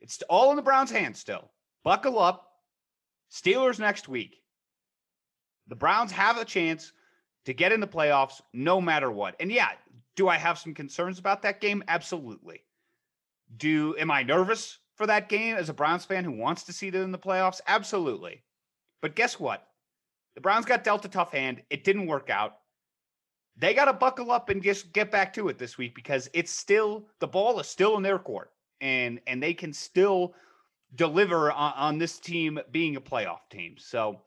it's 0.00 0.20
all 0.28 0.50
in 0.50 0.56
the 0.56 0.62
Browns' 0.62 0.90
hands 0.90 1.20
still. 1.20 1.48
Buckle 1.84 2.18
up. 2.18 2.48
Steelers 3.30 3.78
next 3.78 4.08
week. 4.08 4.42
The 5.68 5.76
Browns 5.76 6.10
have 6.10 6.38
a 6.38 6.44
chance 6.44 6.92
to 7.44 7.54
get 7.54 7.70
in 7.70 7.78
the 7.78 7.86
playoffs 7.86 8.40
no 8.52 8.80
matter 8.80 9.12
what. 9.12 9.36
And 9.38 9.52
yeah, 9.52 9.70
do 10.16 10.28
I 10.28 10.36
have 10.36 10.58
some 10.58 10.74
concerns 10.74 11.20
about 11.20 11.42
that 11.42 11.60
game? 11.60 11.84
Absolutely. 11.86 12.64
Do 13.56 13.96
am 13.96 14.10
I 14.10 14.24
nervous 14.24 14.80
for 14.96 15.06
that 15.06 15.28
game 15.28 15.54
as 15.54 15.68
a 15.68 15.74
Browns 15.74 16.04
fan 16.04 16.24
who 16.24 16.32
wants 16.32 16.64
to 16.64 16.72
see 16.72 16.90
them 16.90 17.04
in 17.04 17.12
the 17.12 17.18
playoffs? 17.18 17.60
Absolutely. 17.68 18.42
But 19.00 19.14
guess 19.14 19.38
what? 19.38 19.68
The 20.34 20.40
Browns 20.40 20.66
got 20.66 20.82
dealt 20.82 21.04
a 21.04 21.08
tough 21.08 21.30
hand. 21.30 21.62
It 21.70 21.84
didn't 21.84 22.08
work 22.08 22.28
out. 22.28 22.56
They 23.56 23.74
got 23.74 23.84
to 23.86 23.92
buckle 23.92 24.30
up 24.30 24.48
and 24.48 24.62
just 24.62 24.92
get 24.92 25.10
back 25.10 25.32
to 25.34 25.48
it 25.48 25.58
this 25.58 25.76
week 25.76 25.94
because 25.94 26.28
it's 26.32 26.50
still 26.50 27.06
the 27.20 27.26
ball 27.26 27.60
is 27.60 27.68
still 27.68 27.96
in 27.96 28.02
their 28.02 28.18
court 28.18 28.50
and 28.80 29.20
and 29.26 29.42
they 29.42 29.54
can 29.54 29.72
still 29.72 30.34
deliver 30.94 31.52
on, 31.52 31.72
on 31.76 31.98
this 31.98 32.18
team 32.18 32.58
being 32.70 32.96
a 32.96 33.00
playoff 33.00 33.40
team. 33.50 33.74
So 33.78 34.20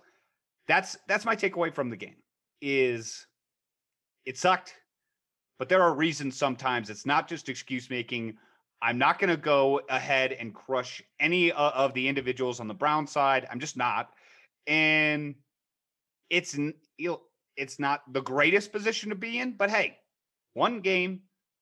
that's 0.67 0.98
that's 1.08 1.25
my 1.25 1.36
takeaway 1.36 1.74
from 1.74 1.89
the 1.89 1.98
game 1.98 2.15
is 2.62 3.27
it 4.25 4.38
sucked 4.38 4.75
but 5.58 5.70
there 5.70 5.82
are 5.82 5.94
reasons 5.94 6.36
sometimes 6.38 6.89
it's 6.89 7.05
not 7.05 7.27
just 7.27 7.50
excuse 7.50 7.89
making. 7.89 8.38
I'm 8.82 8.98
not 8.98 9.20
going 9.20 9.29
to 9.29 9.38
go 9.38 9.82
ahead 9.89 10.34
and 10.34 10.53
crush 10.53 11.01
any 11.20 11.51
of 11.53 11.94
the 11.94 12.08
individuals 12.08 12.60
on 12.60 12.67
the 12.67 12.74
Brown 12.74 13.08
side. 13.08 13.48
I'm 13.50 13.60
just 13.60 13.77
not. 13.77 14.10
And 14.67 15.36
it's 16.29 16.58
you 16.58 16.74
know, 17.00 17.22
it's 17.57 17.79
not 17.79 18.01
the 18.12 18.21
greatest 18.21 18.71
position 18.71 19.09
to 19.09 19.15
be 19.15 19.39
in, 19.39 19.53
but 19.53 19.69
hey, 19.69 19.97
one 20.53 20.81
game, 20.81 21.21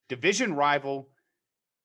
division 0.09 0.53
rival, 0.53 1.09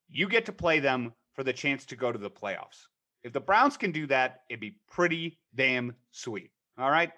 you 0.08 0.28
get 0.28 0.46
to 0.46 0.52
play 0.52 0.80
them 0.80 1.12
for 1.34 1.44
the 1.44 1.52
chance 1.52 1.84
to 1.86 1.96
go 1.96 2.10
to 2.10 2.18
the 2.18 2.30
playoffs. 2.30 2.86
If 3.22 3.32
the 3.32 3.40
Browns 3.40 3.76
can 3.76 3.92
do 3.92 4.06
that, 4.06 4.42
it'd 4.48 4.60
be 4.60 4.78
pretty 4.90 5.38
damn 5.54 5.94
sweet. 6.12 6.50
All 6.78 6.90
right. 6.90 7.12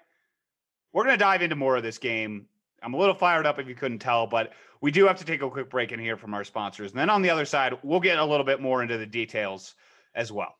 We're 0.93 1.03
going 1.03 1.17
to 1.17 1.23
dive 1.23 1.41
into 1.41 1.55
more 1.55 1.77
of 1.77 1.83
this 1.83 1.97
game 1.97 2.47
I'm 2.81 2.93
a 2.93 2.97
little 2.97 3.15
fired 3.15 3.45
up 3.45 3.59
if 3.59 3.67
you 3.67 3.75
couldn't 3.75 3.99
tell, 3.99 4.25
but 4.25 4.53
we 4.81 4.91
do 4.91 5.05
have 5.05 5.19
to 5.19 5.25
take 5.25 5.41
a 5.41 5.49
quick 5.49 5.69
break 5.69 5.91
in 5.91 5.99
here 5.99 6.17
from 6.17 6.33
our 6.33 6.43
sponsors. 6.43 6.91
And 6.91 6.99
then 6.99 7.09
on 7.09 7.21
the 7.21 7.29
other 7.29 7.45
side, 7.45 7.77
we'll 7.83 7.99
get 7.99 8.17
a 8.17 8.25
little 8.25 8.45
bit 8.45 8.59
more 8.59 8.81
into 8.81 8.97
the 8.97 9.05
details 9.05 9.75
as 10.15 10.31
well. 10.31 10.55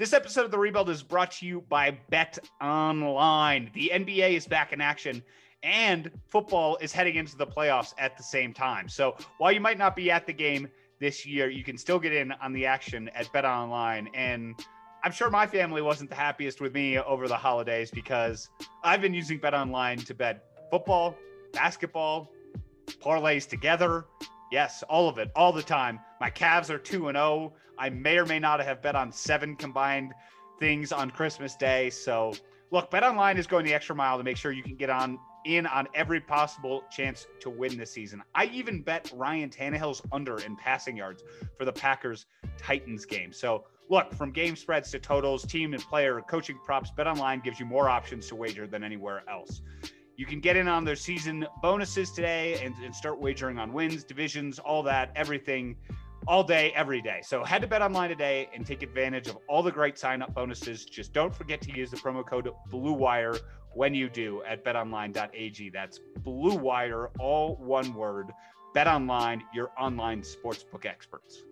This 0.00 0.14
episode 0.14 0.46
of 0.46 0.50
The 0.50 0.58
Rebuild 0.58 0.88
is 0.88 1.02
brought 1.02 1.30
to 1.32 1.46
you 1.46 1.60
by 1.68 1.90
Bet 2.08 2.38
Online. 2.58 3.70
The 3.74 3.90
NBA 3.92 4.30
is 4.30 4.46
back 4.46 4.72
in 4.72 4.80
action 4.80 5.22
and 5.62 6.10
football 6.30 6.78
is 6.80 6.90
heading 6.90 7.16
into 7.16 7.36
the 7.36 7.46
playoffs 7.46 7.92
at 7.98 8.16
the 8.16 8.22
same 8.22 8.54
time. 8.54 8.88
So 8.88 9.14
while 9.36 9.52
you 9.52 9.60
might 9.60 9.76
not 9.76 9.94
be 9.94 10.10
at 10.10 10.26
the 10.26 10.32
game 10.32 10.68
this 11.00 11.26
year, 11.26 11.50
you 11.50 11.62
can 11.62 11.76
still 11.76 11.98
get 11.98 12.14
in 12.14 12.32
on 12.32 12.54
the 12.54 12.64
action 12.64 13.10
at 13.10 13.26
BetOnline. 13.26 14.08
And 14.14 14.54
I'm 15.04 15.12
sure 15.12 15.28
my 15.28 15.46
family 15.46 15.82
wasn't 15.82 16.08
the 16.08 16.16
happiest 16.16 16.62
with 16.62 16.72
me 16.72 16.98
over 16.98 17.28
the 17.28 17.36
holidays 17.36 17.90
because 17.90 18.48
I've 18.82 19.02
been 19.02 19.12
using 19.12 19.38
BetOnline 19.38 20.06
to 20.06 20.14
bet 20.14 20.46
football, 20.70 21.14
basketball, 21.52 22.32
parlays 22.86 23.46
together. 23.46 24.06
Yes, 24.50 24.82
all 24.88 25.08
of 25.08 25.18
it, 25.18 25.30
all 25.36 25.52
the 25.52 25.62
time. 25.62 26.00
My 26.20 26.30
Cavs 26.30 26.70
are 26.70 26.78
2 26.78 27.08
and 27.08 27.16
0. 27.16 27.52
I 27.78 27.90
may 27.90 28.18
or 28.18 28.26
may 28.26 28.38
not 28.38 28.60
have 28.60 28.82
bet 28.82 28.96
on 28.96 29.12
seven 29.12 29.56
combined 29.56 30.12
things 30.58 30.92
on 30.92 31.10
Christmas 31.10 31.56
Day. 31.56 31.90
So, 31.90 32.34
look, 32.70 32.90
BetOnline 32.90 33.38
is 33.38 33.46
going 33.46 33.64
the 33.64 33.72
extra 33.72 33.94
mile 33.94 34.18
to 34.18 34.24
make 34.24 34.36
sure 34.36 34.52
you 34.52 34.62
can 34.62 34.76
get 34.76 34.90
on 34.90 35.18
in 35.46 35.66
on 35.66 35.88
every 35.94 36.20
possible 36.20 36.84
chance 36.90 37.26
to 37.40 37.48
win 37.48 37.78
this 37.78 37.90
season. 37.90 38.22
I 38.34 38.46
even 38.46 38.82
bet 38.82 39.10
Ryan 39.14 39.48
Tannehill's 39.48 40.02
under 40.12 40.38
in 40.40 40.56
passing 40.56 40.96
yards 40.96 41.22
for 41.56 41.64
the 41.64 41.72
Packers 41.72 42.26
Titans 42.58 43.06
game. 43.06 43.32
So, 43.32 43.64
Look, 43.90 44.14
from 44.14 44.30
game 44.30 44.54
spreads 44.54 44.92
to 44.92 45.00
totals, 45.00 45.44
team 45.44 45.74
and 45.74 45.82
player 45.82 46.22
coaching 46.28 46.56
props, 46.64 46.92
BetOnline 46.96 47.42
gives 47.42 47.58
you 47.58 47.66
more 47.66 47.88
options 47.88 48.28
to 48.28 48.36
wager 48.36 48.68
than 48.68 48.84
anywhere 48.84 49.24
else. 49.28 49.62
You 50.20 50.26
can 50.26 50.40
get 50.40 50.54
in 50.54 50.68
on 50.68 50.84
their 50.84 50.96
season 50.96 51.46
bonuses 51.62 52.10
today 52.10 52.62
and, 52.62 52.74
and 52.84 52.94
start 52.94 53.18
wagering 53.18 53.58
on 53.58 53.72
wins, 53.72 54.04
divisions, 54.04 54.58
all 54.58 54.82
that, 54.82 55.12
everything, 55.16 55.76
all 56.28 56.44
day, 56.44 56.74
every 56.76 57.00
day. 57.00 57.20
So 57.22 57.42
head 57.42 57.62
to 57.62 57.66
BetOnline 57.66 58.08
today 58.08 58.50
and 58.54 58.66
take 58.66 58.82
advantage 58.82 59.28
of 59.28 59.38
all 59.48 59.62
the 59.62 59.72
great 59.72 59.98
sign-up 59.98 60.34
bonuses. 60.34 60.84
Just 60.84 61.14
don't 61.14 61.34
forget 61.34 61.62
to 61.62 61.74
use 61.74 61.90
the 61.90 61.96
promo 61.96 62.22
code 62.22 62.52
BlueWire 62.70 63.38
when 63.72 63.94
you 63.94 64.10
do 64.10 64.42
at 64.46 64.62
betonline.ag. 64.62 65.70
That's 65.70 66.00
Blue 66.18 66.54
Wire, 66.54 67.08
all 67.18 67.56
one 67.56 67.94
word. 67.94 68.30
BetOnline, 68.76 69.40
your 69.54 69.70
online 69.78 70.20
sportsbook 70.20 70.84
experts. 70.84 71.44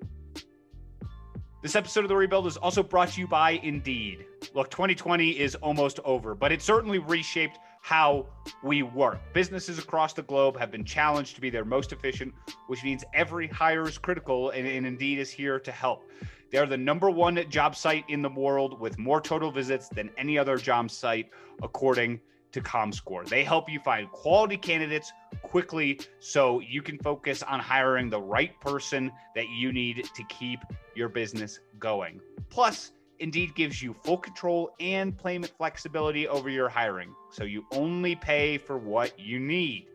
This 1.62 1.74
episode 1.74 2.04
of 2.04 2.08
The 2.08 2.16
Rebuild 2.16 2.46
is 2.46 2.58
also 2.58 2.82
brought 2.82 3.08
to 3.12 3.20
you 3.22 3.26
by 3.26 3.52
Indeed. 3.62 4.26
Look, 4.52 4.70
2020 4.70 5.30
is 5.30 5.54
almost 5.54 6.00
over, 6.04 6.34
but 6.34 6.52
it 6.52 6.60
certainly 6.60 6.98
reshaped 6.98 7.58
how 7.88 8.26
we 8.62 8.82
work. 8.82 9.18
Businesses 9.32 9.78
across 9.78 10.12
the 10.12 10.20
globe 10.20 10.58
have 10.58 10.70
been 10.70 10.84
challenged 10.84 11.34
to 11.34 11.40
be 11.40 11.48
their 11.48 11.64
most 11.64 11.90
efficient, 11.90 12.34
which 12.66 12.84
means 12.84 13.02
every 13.14 13.46
hire 13.46 13.88
is 13.88 13.96
critical, 13.96 14.50
and, 14.50 14.66
and 14.66 14.86
Indeed 14.86 15.18
is 15.18 15.30
here 15.30 15.58
to 15.60 15.72
help. 15.72 16.04
They're 16.50 16.66
the 16.66 16.76
number 16.76 17.08
one 17.08 17.42
job 17.48 17.74
site 17.74 18.04
in 18.10 18.20
the 18.20 18.28
world 18.28 18.78
with 18.78 18.98
more 18.98 19.22
total 19.22 19.50
visits 19.50 19.88
than 19.88 20.10
any 20.18 20.36
other 20.36 20.58
job 20.58 20.90
site, 20.90 21.30
according 21.62 22.20
to 22.52 22.60
ComScore. 22.60 23.26
They 23.26 23.42
help 23.42 23.70
you 23.70 23.80
find 23.80 24.10
quality 24.10 24.58
candidates 24.58 25.10
quickly 25.40 25.98
so 26.20 26.60
you 26.60 26.82
can 26.82 26.98
focus 26.98 27.42
on 27.42 27.58
hiring 27.58 28.10
the 28.10 28.20
right 28.20 28.52
person 28.60 29.10
that 29.34 29.48
you 29.48 29.72
need 29.72 30.04
to 30.14 30.24
keep 30.24 30.60
your 30.94 31.08
business 31.08 31.60
going. 31.78 32.20
Plus, 32.50 32.92
Indeed 33.20 33.54
gives 33.54 33.82
you 33.82 33.94
full 33.94 34.18
control 34.18 34.70
and 34.80 35.16
payment 35.16 35.52
flexibility 35.56 36.28
over 36.28 36.48
your 36.48 36.68
hiring, 36.68 37.14
so 37.30 37.44
you 37.44 37.64
only 37.72 38.14
pay 38.14 38.58
for 38.58 38.78
what 38.78 39.18
you 39.18 39.40
need. 39.40 39.86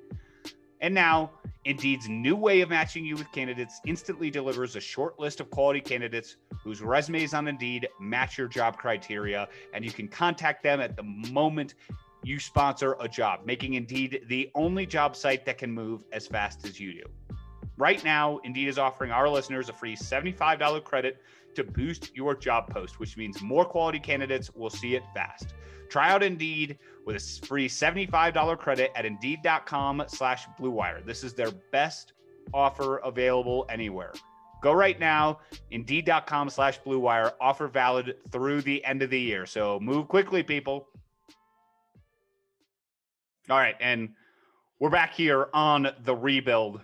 And 0.82 0.94
now, 0.94 1.32
Indeed's 1.64 2.10
new 2.10 2.36
way 2.36 2.60
of 2.60 2.70
matching 2.70 3.06
you 3.06 3.16
with 3.16 3.32
candidates 3.32 3.80
instantly 3.86 4.30
delivers 4.30 4.76
a 4.76 4.82
short 4.82 5.18
list 5.18 5.40
of 5.40 5.50
quality 5.50 5.80
candidates 5.80 6.36
whose 6.62 6.82
resumes 6.82 7.34
on 7.34 7.48
Indeed 7.48 7.88
match 8.02 8.38
your 8.38 8.50
job 8.50 8.78
criteria, 8.78 9.48
and 9.74 9.86
you 9.86 9.92
can 9.92 10.10
contact 10.10 10.62
them 10.62 10.82
at 10.82 10.98
the 10.98 11.04
moment 11.04 11.76
you 12.24 12.40
sponsor 12.40 12.98
a 13.00 13.08
job, 13.08 13.46
making 13.46 13.76
Indeed 13.76 14.24
the 14.28 14.52
only 14.56 14.86
job 14.86 15.16
site 15.16 15.46
that 15.46 15.58
can 15.58 15.72
move 15.72 16.04
as 16.12 16.28
fast 16.28 16.66
as 16.66 16.80
you 16.80 16.94
do. 16.94 17.04
Right 17.78 18.04
now, 18.04 18.40
Indeed 18.44 18.68
is 18.68 18.78
offering 18.78 19.12
our 19.12 19.30
listeners 19.30 19.70
a 19.70 19.74
free 19.74 19.96
$75 19.96 20.84
credit 20.84 21.22
to 21.56 21.64
boost 21.64 22.16
your 22.16 22.36
job 22.36 22.70
post, 22.70 23.00
which 23.00 23.18
means 23.18 23.42
more 23.42 23.66
quality 23.66 24.00
candidates 24.00 24.52
will 24.54 24.70
see 24.70 24.96
it 24.96 25.04
fast. 25.14 25.54
Try 25.90 26.10
out 26.10 26.24
Indeed 26.24 26.80
with 27.06 27.16
a 27.16 27.46
free 27.46 27.70
$75 27.70 28.58
credit 28.58 28.92
at 28.96 29.06
Indeed.com 29.06 30.06
slash 30.08 30.48
BlueWire. 30.60 31.06
This 31.06 31.24
is 31.24 31.34
their 31.34 31.52
best 31.72 32.14
offer 32.54 32.98
available 32.98 33.66
anywhere. 33.70 34.14
Go 34.62 34.72
right 34.72 35.00
now, 35.00 35.40
Indeed.com 35.72 36.50
slash 36.50 36.80
BlueWire. 36.82 37.34
Offer 37.42 37.68
valid 37.68 38.16
through 38.32 38.62
the 38.62 38.84
end 38.86 39.02
of 39.02 39.10
the 39.10 39.20
year. 39.20 39.46
So 39.46 39.80
move 39.82 40.08
quickly, 40.08 40.42
people. 40.42 40.88
All 43.50 43.58
right, 43.58 43.76
and 43.82 44.10
we're 44.80 44.90
back 44.90 45.14
here 45.14 45.50
on 45.54 45.90
the 46.06 46.16
rebuild. 46.16 46.80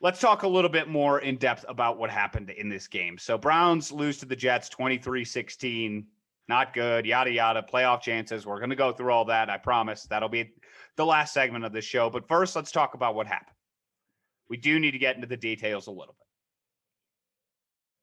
Let's 0.00 0.20
talk 0.20 0.42
a 0.42 0.48
little 0.48 0.70
bit 0.70 0.88
more 0.88 1.20
in 1.20 1.36
depth 1.36 1.64
about 1.68 1.98
what 1.98 2.10
happened 2.10 2.50
in 2.50 2.68
this 2.68 2.86
game. 2.86 3.16
So, 3.16 3.38
Browns 3.38 3.90
lose 3.90 4.18
to 4.18 4.26
the 4.26 4.36
Jets 4.36 4.68
23 4.68 5.24
16. 5.24 6.06
Not 6.48 6.72
good, 6.72 7.06
yada, 7.06 7.30
yada, 7.30 7.62
playoff 7.62 8.02
chances. 8.02 8.46
We're 8.46 8.58
going 8.58 8.70
to 8.70 8.76
go 8.76 8.92
through 8.92 9.12
all 9.12 9.24
that. 9.24 9.50
I 9.50 9.56
promise. 9.58 10.04
That'll 10.04 10.28
be 10.28 10.52
the 10.96 11.06
last 11.06 11.34
segment 11.34 11.64
of 11.64 11.72
the 11.72 11.80
show. 11.80 12.08
But 12.08 12.28
first, 12.28 12.54
let's 12.54 12.70
talk 12.70 12.94
about 12.94 13.14
what 13.14 13.26
happened. 13.26 13.56
We 14.48 14.56
do 14.56 14.78
need 14.78 14.92
to 14.92 14.98
get 14.98 15.16
into 15.16 15.26
the 15.26 15.36
details 15.36 15.88
a 15.88 15.90
little 15.90 16.14
bit. 16.18 16.26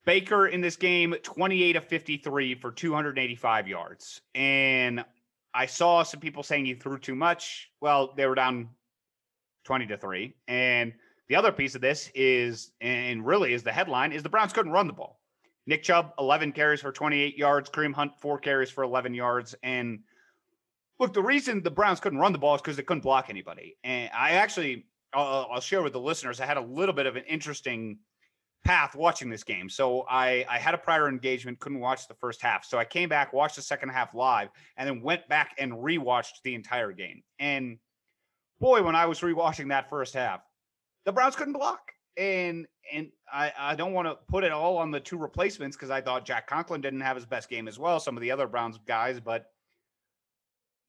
Baker 0.06 0.48
in 0.48 0.60
this 0.60 0.76
game, 0.76 1.16
28 1.24 1.78
of 1.78 1.86
53 1.86 2.56
for 2.56 2.72
285 2.72 3.68
yards. 3.68 4.22
And 4.36 5.06
I 5.54 5.66
saw 5.66 6.04
some 6.04 6.20
people 6.20 6.44
saying 6.44 6.66
he 6.66 6.74
threw 6.74 7.00
too 7.00 7.16
much. 7.16 7.72
Well, 7.80 8.14
they 8.18 8.26
were 8.26 8.36
down 8.36 8.70
20 9.64 9.88
to 9.88 9.98
3. 9.98 10.36
And 10.50 10.94
the 11.30 11.36
other 11.36 11.52
piece 11.52 11.76
of 11.76 11.82
this 11.82 12.10
is, 12.14 12.72
and 12.82 13.26
really 13.26 13.54
is 13.54 13.64
the 13.64 13.72
headline, 13.72 14.12
is 14.12 14.24
the 14.24 14.30
Browns 14.30 14.54
couldn't 14.54 14.72
run 14.72 14.88
the 14.88 14.94
ball. 14.94 15.20
Nick 15.66 15.84
Chubb, 15.84 16.14
11 16.20 16.52
carries 16.52 16.82
for 16.82 16.92
28 16.92 17.38
yards. 17.38 17.70
Kareem 17.70 17.94
Hunt, 17.94 18.12
four 18.20 18.38
carries 18.38 18.70
for 18.70 18.84
11 18.84 19.14
yards. 19.14 19.56
And 19.64 20.00
Look, 21.00 21.14
the 21.14 21.22
reason 21.22 21.62
the 21.64 21.72
Browns 21.72 22.00
couldn't 22.00 22.20
run 22.20 22.32
the 22.32 22.40
ball 22.40 22.56
is 22.56 22.62
because 22.62 22.78
they 22.78 22.84
couldn't 22.84 23.04
block 23.04 23.30
anybody. 23.30 23.78
And 23.84 24.10
I 24.14 24.32
actually, 24.32 24.86
I'll, 25.14 25.50
I'll, 25.52 25.60
share 25.60 25.82
with 25.82 25.94
the 25.94 26.00
listeners, 26.00 26.40
I 26.40 26.46
had 26.46 26.58
a 26.58 26.62
little 26.62 26.94
bit 26.94 27.08
of 27.08 27.16
an 27.16 27.24
interesting 27.28 27.98
path 28.64 28.96
watching 28.96 29.30
this 29.30 29.44
game. 29.44 29.70
So 29.70 30.06
I, 30.10 30.46
I 30.50 30.60
had 30.60 30.74
a 30.74 30.78
prior 30.78 31.10
engagement, 31.10 31.60
couldn't 31.60 31.80
watch 31.80 32.08
the 32.08 32.14
first 32.14 32.42
half. 32.42 32.64
So 32.64 32.78
I 32.78 32.86
came 32.86 33.10
back, 33.10 33.34
watched 33.34 33.56
the 33.56 33.62
second 33.62 33.90
half 33.90 34.14
live, 34.14 34.50
and 34.78 34.88
then 34.88 35.02
went 35.02 35.28
back 35.28 35.56
and 35.58 35.74
rewatched 35.74 36.42
the 36.44 36.56
entire 36.56 36.92
game. 36.92 37.24
And 37.40 37.80
boy, 38.60 38.84
when 38.84 38.96
I 38.96 39.08
was 39.08 39.20
rewatching 39.20 39.70
that 39.70 39.90
first 39.90 40.14
half, 40.14 40.42
the 41.06 41.12
Browns 41.12 41.36
couldn't 41.36 41.54
block. 41.54 41.92
And 42.16 42.68
and 42.94 43.10
I, 43.32 43.52
I 43.58 43.76
don't 43.76 43.94
want 43.94 44.08
to 44.08 44.18
put 44.28 44.44
it 44.44 44.52
all 44.52 44.78
on 44.78 44.92
the 44.92 45.00
two 45.00 45.18
replacements 45.18 45.76
because 45.76 45.90
I 45.90 46.02
thought 46.02 46.26
Jack 46.26 46.48
Conklin 46.48 46.82
didn't 46.82 47.02
have 47.02 47.16
his 47.16 47.26
best 47.26 47.50
game 47.50 47.68
as 47.68 47.80
well. 47.80 48.00
Some 48.00 48.18
of 48.18 48.22
the 48.22 48.32
other 48.32 48.48
Browns 48.48 48.78
guys, 48.86 49.20
but 49.20 49.48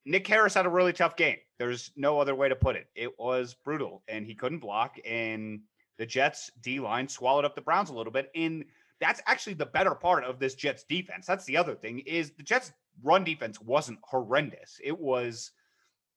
Nick 0.04 0.26
Harris 0.26 0.54
had 0.54 0.66
a 0.66 0.71
really 0.71 0.92
tough 0.92 1.16
game. 1.16 1.38
There's 1.59 1.92
no 1.97 2.18
other 2.18 2.35
way 2.35 2.49
to 2.49 2.56
put 2.56 2.76
it. 2.76 2.88
It 2.94 3.18
was 3.18 3.54
brutal, 3.54 4.02
and 4.09 4.26
he 4.26 4.35
couldn't 4.35 4.59
block. 4.59 4.99
And 5.06 5.61
the 5.99 6.06
Jets 6.06 6.50
D 6.61 6.80
line 6.80 7.09
swallowed 7.09 7.44
up 7.44 7.54
the 7.54 7.62
Browns 7.62 7.90
a 7.90 7.94
little 7.94 8.12
bit. 8.12 8.30
And 8.35 8.64
that's 9.00 9.23
actually 9.26 9.54
the 9.54 9.66
better 9.66 9.94
part 9.94 10.25
of 10.25 10.38
this 10.38 10.54
Jets 10.54 10.85
defense. 10.85 11.26
That's 11.26 11.44
the 11.44 11.56
other 11.56 11.75
thing 11.75 12.00
is 12.00 12.33
the 12.33 12.42
Jets 12.42 12.73
run 13.02 13.25
defense 13.25 13.61
wasn't 13.61 13.99
horrendous. 14.02 14.80
It 14.83 14.99
was, 14.99 15.52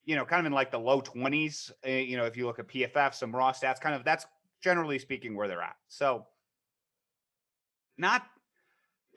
you 0.08 0.16
know, 0.16 0.24
kind 0.26 0.40
of 0.40 0.46
in 0.46 0.54
like 0.54 0.72
the 0.72 0.80
low 0.80 1.02
20s. 1.02 1.70
Uh, 1.70 1.74
eh, 1.84 2.00
you 2.00 2.16
know, 2.16 2.24
if 2.24 2.38
you 2.38 2.48
look 2.48 2.60
at 2.60 2.68
PFF, 2.68 3.14
some 3.14 3.36
raw 3.36 3.52
stats, 3.52 3.80
kind 3.80 3.94
of 3.94 4.04
that's 4.06 4.26
generally 4.64 4.98
speaking 4.98 5.36
where 5.36 5.50
they're 5.50 5.62
at. 5.62 5.76
So 5.90 6.26
not 7.98 8.24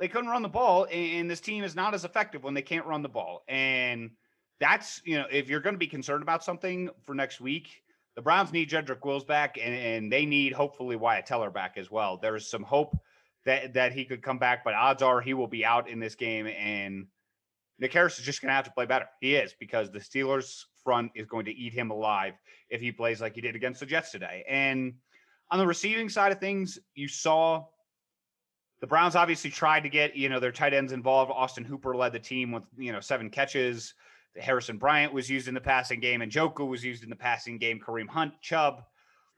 they 0.01 0.09
couldn't 0.09 0.31
run 0.31 0.43
the 0.43 0.49
ball, 0.49 0.89
and 0.91 1.31
this 1.31 1.41
team 1.41 1.63
is 1.63 1.77
not 1.77 1.95
as 1.95 2.05
effective 2.05 2.43
when 2.43 2.55
they 2.55 2.63
can't 2.63 2.87
run 2.87 3.03
the 3.03 3.09
ball. 3.09 3.45
And 3.49 4.11
that's 4.59 5.01
you 5.05 5.17
know, 5.17 5.27
if 5.31 5.49
you're 5.49 5.61
going 5.61 5.75
to 5.75 5.79
be 5.79 5.87
concerned 5.87 6.23
about 6.23 6.43
something 6.43 6.91
for 7.05 7.15
next 7.15 7.41
week, 7.41 7.85
the 8.17 8.23
Browns 8.23 8.53
need 8.53 8.69
Jedrick 8.69 9.05
Wills 9.05 9.25
back, 9.25 9.59
and, 9.63 9.75
and 9.75 10.13
they 10.13 10.27
need 10.27 10.53
hopefully 10.53 10.97
Wyatt 10.97 11.25
Teller 11.25 11.51
back 11.51 11.75
as 11.77 11.89
well. 11.89 12.19
There's 12.21 12.49
some 12.51 12.65
hope 12.65 12.99
that 13.45 13.75
that 13.75 13.93
he 13.93 14.05
could 14.05 14.23
come 14.23 14.39
back, 14.39 14.65
but 14.65 14.75
odds 14.75 15.03
are 15.03 15.21
he 15.21 15.35
will 15.35 15.47
be 15.47 15.65
out 15.65 15.89
in 15.89 16.01
this 16.01 16.17
game, 16.17 16.49
and 16.49 17.07
Nick 17.79 17.93
Harris 17.93 18.19
is 18.19 18.25
just 18.25 18.43
going 18.43 18.49
to 18.49 18.55
have 18.55 18.65
to 18.65 18.73
play 18.73 18.87
better. 18.87 19.07
He 19.21 19.37
is 19.37 19.55
because 19.61 19.93
the 19.93 20.01
Steelers 20.01 20.65
front 20.85 21.13
is 21.15 21.27
going 21.27 21.45
to 21.45 21.53
eat 21.53 21.73
him 21.73 21.91
alive 21.91 22.35
if 22.69 22.81
he 22.81 22.93
plays 22.93 23.21
like 23.21 23.35
he 23.35 23.41
did 23.41 23.57
against 23.57 23.81
the 23.81 23.87
Jets 23.87 24.11
today. 24.11 24.45
And 24.49 24.95
on 25.51 25.59
the 25.59 25.67
receiving 25.67 26.09
side 26.09 26.33
of 26.33 26.39
things, 26.39 26.79
you 26.95 27.09
saw 27.09 27.65
the 28.81 28.87
Browns 28.87 29.17
obviously 29.17 29.51
tried 29.51 29.83
to 29.83 29.89
get, 29.89 30.17
you 30.17 30.29
know, 30.29 30.41
their 30.41 30.53
tight 30.53 30.73
ends 30.73 30.93
involved. 30.93 31.31
Austin 31.35 31.65
Hooper 31.65 31.95
led 31.95 32.13
the 32.13 32.19
team 32.19 32.53
with, 32.53 32.63
you 32.77 32.93
know, 32.93 33.01
seven 33.01 33.29
catches. 33.29 33.95
Harrison 34.37 34.79
Bryant 34.79 35.13
was 35.13 35.29
used 35.29 35.49
in 35.49 35.55
the 35.55 35.61
passing 35.61 36.01
game, 36.01 36.23
and 36.23 36.31
Njoku 36.31 36.67
was 36.67 36.85
used 36.85 37.03
in 37.03 37.11
the 37.11 37.17
passing 37.17 37.59
game. 37.59 37.81
Kareem 37.81 38.09
Hunt, 38.09 38.33
Chubb. 38.41 38.83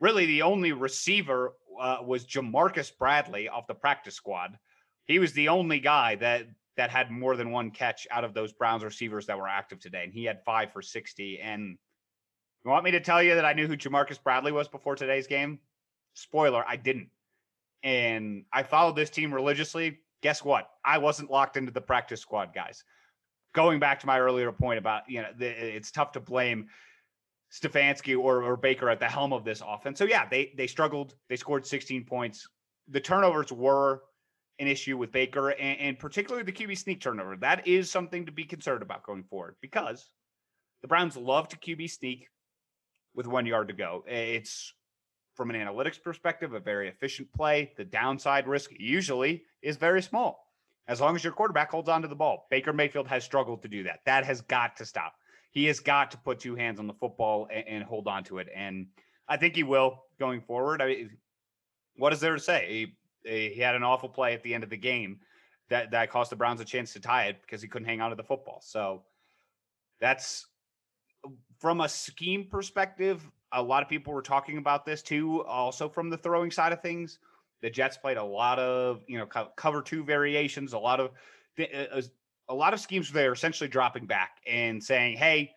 Really, 0.01 0.27
the 0.27 0.43
only 0.43 0.73
receiver 0.73 1.55
uh, 1.81 1.99
was 2.05 2.27
Ja'Marcus 2.27 2.97
Bradley 2.97 3.49
off 3.49 3.67
the 3.67 3.75
practice 3.75 4.15
squad. 4.15 4.59
He 5.07 5.19
was 5.19 5.33
the 5.33 5.49
only 5.49 5.81
guy 5.81 6.17
that 6.17 6.47
that 6.77 6.91
had 6.91 7.11
more 7.11 7.37
than 7.37 7.51
one 7.51 7.71
catch 7.71 8.07
out 8.11 8.25
of 8.25 8.35
those 8.35 8.53
Browns 8.53 8.85
receivers 8.85 9.27
that 9.27 9.39
were 9.39 9.49
active 9.49 9.79
today, 9.81 10.05
and 10.05 10.13
he 10.13 10.25
had 10.25 10.45
five 10.45 10.73
for 10.73 10.83
sixty. 10.83 11.41
And 11.41 11.77
you 12.65 12.71
want 12.71 12.85
me 12.85 12.93
to 12.93 13.01
tell 13.01 13.23
you 13.23 13.35
that 13.35 13.45
I 13.45 13.53
knew 13.53 13.67
who 13.67 13.77
Ja'Marcus 13.77 14.23
Bradley 14.23 14.53
was 14.53 14.69
before 14.69 14.95
today's 14.95 15.27
game? 15.27 15.59
Spoiler, 16.15 16.65
I 16.67 16.77
didn't. 16.77 17.09
And 17.83 18.45
I 18.53 18.63
followed 18.63 18.97
this 18.97 19.11
team 19.11 19.35
religiously. 19.35 19.99
Guess 20.23 20.45
what? 20.45 20.71
I 20.85 20.99
wasn't 20.99 21.31
locked 21.31 21.57
into 21.57 21.73
the 21.73 21.81
practice 21.81 22.21
squad, 22.21 22.55
guys. 22.55 22.85
Going 23.55 23.81
back 23.81 23.99
to 24.01 24.07
my 24.07 24.21
earlier 24.21 24.53
point 24.53 24.79
about, 24.79 25.03
you 25.09 25.21
know, 25.21 25.29
the, 25.37 25.47
it's 25.47 25.91
tough 25.91 26.13
to 26.13 26.21
blame 26.21 26.69
Stefanski 27.53 28.17
or, 28.17 28.43
or 28.43 28.57
Baker 28.57 28.89
at 28.89 29.01
the 29.01 29.09
helm 29.09 29.33
of 29.33 29.45
this 29.45 29.63
offense. 29.67 29.99
So 29.99 30.05
yeah, 30.05 30.27
they 30.29 30.53
they 30.57 30.67
struggled. 30.67 31.15
They 31.29 31.37
scored 31.37 31.67
16 31.67 32.05
points. 32.05 32.49
The 32.89 33.01
turnovers 33.01 33.53
were 33.53 34.03
an 34.63 34.69
issue 34.69 34.97
with 34.97 35.13
Baker 35.13 35.51
and, 35.51 35.79
and 35.81 35.99
particularly 35.99 36.45
the 36.45 36.53
QB 36.53 36.79
sneak 36.79 37.01
turnover. 37.01 37.37
That 37.37 37.67
is 37.67 37.91
something 37.91 38.27
to 38.27 38.33
be 38.33 38.45
concerned 38.45 38.83
about 38.83 39.03
going 39.03 39.25
forward 39.25 39.57
because 39.61 40.09
the 40.81 40.89
Browns 40.89 41.17
love 41.17 41.49
to 41.49 41.57
QB 41.57 41.91
sneak 41.91 42.29
with 43.15 43.27
one 43.27 43.45
yard 43.45 43.69
to 43.69 43.75
go. 43.75 44.05
It's 44.07 44.73
from 45.35 45.51
an 45.51 45.57
analytics 45.57 46.03
perspective, 46.03 46.55
a 46.55 46.61
very 46.61 46.89
efficient 46.89 47.33
play. 47.33 47.73
The 47.77 47.85
downside 47.85 48.47
risk 48.47 48.71
usually 48.79 49.45
is 49.61 49.77
very 49.77 50.01
small 50.01 50.47
as 50.89 51.01
long 51.01 51.17
as 51.17 51.25
your 51.25 51.33
quarterback 51.33 51.71
holds 51.71 51.89
on 51.89 52.03
to 52.03 52.09
the 52.09 52.15
ball. 52.15 52.47
Baker 52.51 52.73
Mayfield 52.73 53.09
has 53.09 53.25
struggled 53.25 53.63
to 53.63 53.69
do 53.69 53.83
that. 53.85 54.01
That 54.07 54.25
has 54.25 54.41
got 54.43 54.77
to 54.77 54.87
stop. 54.87 55.15
He 55.51 55.67
has 55.67 55.81
got 55.81 56.11
to 56.13 56.19
put 56.19 56.41
two 56.41 56.55
hands 56.55 56.79
on 56.79 56.87
the 56.87 56.95
football 56.95 57.49
and, 57.53 57.67
and 57.69 57.85
hold 57.85 58.09
on 58.09 58.25
to 58.25 58.39
it. 58.39 58.49
And 58.55 58.87
I 59.29 59.37
think 59.37 59.55
he 59.55 59.63
will 59.63 60.05
going 60.19 60.41
forward. 60.41 60.83
I 60.83 60.87
mean, 60.87 61.11
what 61.97 62.13
is 62.13 62.21
there 62.21 62.35
to 62.35 62.41
say? 62.41 62.95
He, 63.25 63.59
had 63.59 63.75
an 63.75 63.83
awful 63.83 64.09
play 64.09 64.35
at 64.35 64.43
the 64.43 64.55
end 64.55 64.65
of 64.65 64.71
the 64.71 64.77
game 64.77 65.21
that, 65.69 65.91
that 65.93 66.11
cost 66.11 66.31
the 66.31 66.37
Browns 66.37 66.61
a 66.61 66.65
chance 66.65 66.93
to 66.93 67.01
tie 67.01 67.27
it 67.27 67.41
because 67.43 67.63
he 67.63 67.69
couldn't 67.69 67.89
hang 67.89 68.01
on 68.01 68.11
to 68.11 68.17
the 68.17 68.23
football. 68.23 68.61
So 68.63 69.03
that's 70.01 70.47
from 71.61 71.81
a 71.81 71.89
scheme 71.89 72.49
perspective, 72.51 73.23
a 73.53 73.63
lot 73.63 73.83
of 73.83 73.89
people 73.89 74.13
were 74.13 74.23
talking 74.23 74.59
about 74.59 74.85
this 74.85 75.03
too, 75.03 75.45
also 75.45 75.89
from 75.89 76.11
the 76.11 76.17
throwing 76.17 76.51
side 76.51 76.73
of 76.73 76.83
things. 76.83 77.19
The 77.61 77.71
Jets 77.71 77.97
played 77.97 78.17
a 78.17 78.25
lot 78.25 78.59
of, 78.59 79.05
you 79.07 79.19
know, 79.19 79.27
cover 79.27 79.83
two 79.83 80.03
variations, 80.03 80.73
a 80.73 80.79
lot 80.79 80.99
of, 80.99 81.11
uh, 81.59 81.65
uh, 81.93 82.03
a 82.49 82.55
lot 82.55 82.75
of 82.75 82.81
schemes 82.81 83.13
where 83.13 83.23
they're 83.23 83.33
essentially 83.33 83.69
dropping 83.69 84.07
back 84.07 84.39
and 84.47 84.83
saying, 84.83 85.17
"Hey, 85.17 85.55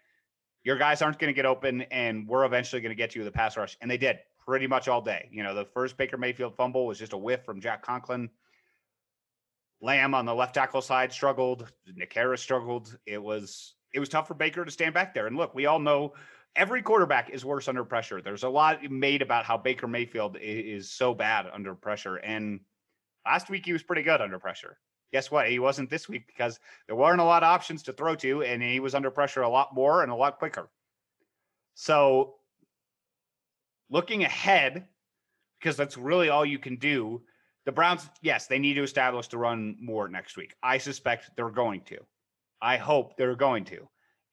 your 0.64 0.78
guys 0.78 1.02
aren't 1.02 1.18
going 1.18 1.30
to 1.30 1.34
get 1.34 1.48
open, 1.48 1.82
and 1.84 2.28
we're 2.28 2.46
eventually 2.46 2.82
going 2.82 2.92
to 2.92 2.96
get 2.96 3.16
you 3.16 3.24
the 3.24 3.32
pass 3.32 3.58
rush," 3.58 3.76
and 3.82 3.90
they 3.90 3.98
did 3.98 4.20
pretty 4.46 4.68
much 4.68 4.88
all 4.88 5.02
day. 5.02 5.30
You 5.32 5.44
know, 5.44 5.56
the 5.56 5.66
first 5.66 5.98
Baker 5.98 6.18
Mayfield 6.18 6.56
fumble 6.56 6.86
was 6.86 7.00
just 7.00 7.14
a 7.14 7.18
whiff 7.18 7.44
from 7.44 7.62
Jack 7.62 7.82
Conklin. 7.82 8.30
Lamm 9.82 10.16
on 10.16 10.26
the 10.26 10.34
left 10.34 10.54
tackle 10.56 10.82
side 10.82 11.12
struggled. 11.12 11.72
Harris 12.14 12.42
struggled. 12.42 12.98
It 13.06 13.22
was 13.22 13.76
it 13.94 14.00
was 14.00 14.10
tough 14.10 14.28
for 14.28 14.34
Baker 14.34 14.66
to 14.66 14.72
stand 14.72 14.94
back 14.94 15.14
there. 15.14 15.28
And 15.28 15.38
look, 15.38 15.54
we 15.56 15.66
all 15.66 15.80
know 15.80 16.14
every 16.56 16.82
quarterback 16.82 17.30
is 17.30 17.46
worse 17.46 17.68
under 17.68 17.84
pressure. 17.84 18.22
There's 18.22 18.44
a 18.44 18.50
lot 18.50 18.84
made 18.90 19.22
about 19.22 19.46
how 19.46 19.58
Baker 19.58 19.88
Mayfield 19.88 20.38
is 20.42 20.92
so 20.92 21.14
bad 21.14 21.48
under 21.54 21.76
pressure. 21.76 22.18
And 22.18 22.62
last 23.26 23.50
week 23.50 23.66
he 23.66 23.74
was 23.74 23.84
pretty 23.84 24.04
good 24.04 24.22
under 24.22 24.40
pressure. 24.40 24.78
Guess 25.12 25.32
what? 25.32 25.50
He 25.50 25.60
wasn't 25.60 25.90
this 25.90 26.10
week 26.10 26.28
because 26.28 26.60
there 26.88 26.96
weren't 26.96 27.22
a 27.22 27.26
lot 27.26 27.44
of 27.44 27.48
options 27.48 27.84
to 27.84 27.94
throw 27.94 28.16
to, 28.16 28.44
and 28.44 28.62
he 28.62 28.80
was 28.80 28.96
under 28.96 29.12
pressure 29.12 29.44
a 29.44 29.50
lot 29.50 29.74
more 29.74 30.04
and 30.04 30.12
a 30.12 30.16
lot 30.16 30.40
quicker. 30.40 30.70
So, 31.74 32.36
looking 33.90 34.24
ahead, 34.24 34.88
because 35.60 35.78
that's 35.78 35.98
really 35.98 36.30
all 36.30 36.46
you 36.46 36.60
can 36.60 36.78
do, 36.78 37.22
the 37.66 37.72
Browns, 37.72 38.10
yes, 38.22 38.48
they 38.48 38.60
need 38.60 38.76
to 38.76 38.84
establish 38.84 39.28
the 39.28 39.38
run 39.38 39.76
more 39.80 40.08
next 40.08 40.38
week. 40.38 40.54
I 40.62 40.78
suspect 40.78 41.32
they're 41.36 41.50
going 41.50 41.82
to. 41.86 41.98
I 42.62 42.78
hope 42.78 43.18
they're 43.18 43.36
going 43.36 43.66
to 43.66 43.88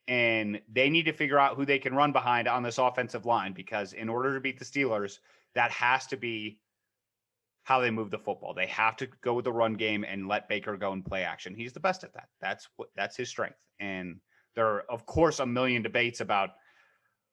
and 0.09 0.61
they 0.71 0.91
need 0.91 1.05
to 1.05 1.13
figure 1.13 1.39
out 1.39 1.57
who 1.57 1.65
they 1.65 1.79
can 1.79 1.95
run 1.95 2.13
behind 2.13 2.49
on 2.49 2.63
this 2.63 2.79
offensive 2.79 3.25
line 3.25 3.53
because 3.53 3.93
in 3.93 4.09
order 4.09 4.35
to 4.35 4.41
beat 4.41 4.59
the 4.59 4.65
Steelers, 4.65 5.19
that 5.55 5.71
has 5.71 6.07
to 6.09 6.17
be 6.17 6.59
how 7.65 7.81
they 7.81 7.91
move 7.91 8.11
the 8.11 8.19
football. 8.19 8.53
They 8.53 8.67
have 8.67 8.97
to 8.97 9.09
go 9.23 9.35
with 9.35 9.45
the 9.45 9.53
run 9.53 9.75
game 9.75 10.05
and 10.05 10.27
let 10.27 10.49
Baker 10.49 10.77
go 10.77 10.93
and 10.93 11.05
play 11.05 11.23
action. 11.23 11.55
He's 11.55 11.73
the 11.73 11.81
best 11.81 12.03
at 12.03 12.13
that. 12.15 12.29
That's 12.41 12.69
what 12.77 12.89
that's 12.97 13.17
his 13.17 13.29
strength. 13.29 13.65
And 13.79 14.17
there 14.57 14.67
are 14.67 14.85
of 14.91 15.07
course 15.07 15.39
a 15.39 15.47
million 15.47 15.83
debates 15.83 16.21
about 16.21 16.51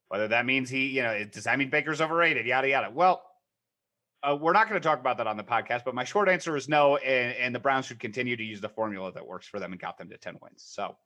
whether 0.09 0.27
that 0.27 0.45
means 0.45 0.69
he, 0.69 0.87
you 0.87 1.03
know, 1.03 1.23
does 1.23 1.45
that 1.45 1.57
mean 1.57 1.69
Baker's 1.69 2.01
overrated? 2.01 2.45
Yada 2.45 2.67
yada. 2.67 2.89
Well, 2.91 3.23
uh, 4.21 4.37
we're 4.39 4.53
not 4.53 4.67
going 4.67 4.79
to 4.79 4.85
talk 4.85 4.99
about 4.99 5.17
that 5.17 5.27
on 5.27 5.37
the 5.37 5.43
podcast, 5.43 5.83
but 5.85 5.95
my 5.95 6.03
short 6.03 6.27
answer 6.27 6.57
is 6.57 6.67
no. 6.67 6.97
And, 6.97 7.35
and 7.37 7.55
the 7.55 7.59
Browns 7.59 7.85
should 7.85 7.99
continue 7.99 8.35
to 8.35 8.43
use 8.43 8.59
the 8.59 8.69
formula 8.69 9.11
that 9.13 9.25
works 9.25 9.47
for 9.47 9.59
them 9.59 9.71
and 9.71 9.79
got 9.79 9.97
them 9.97 10.09
to 10.09 10.17
10 10.17 10.37
wins. 10.41 10.63
So 10.65 10.97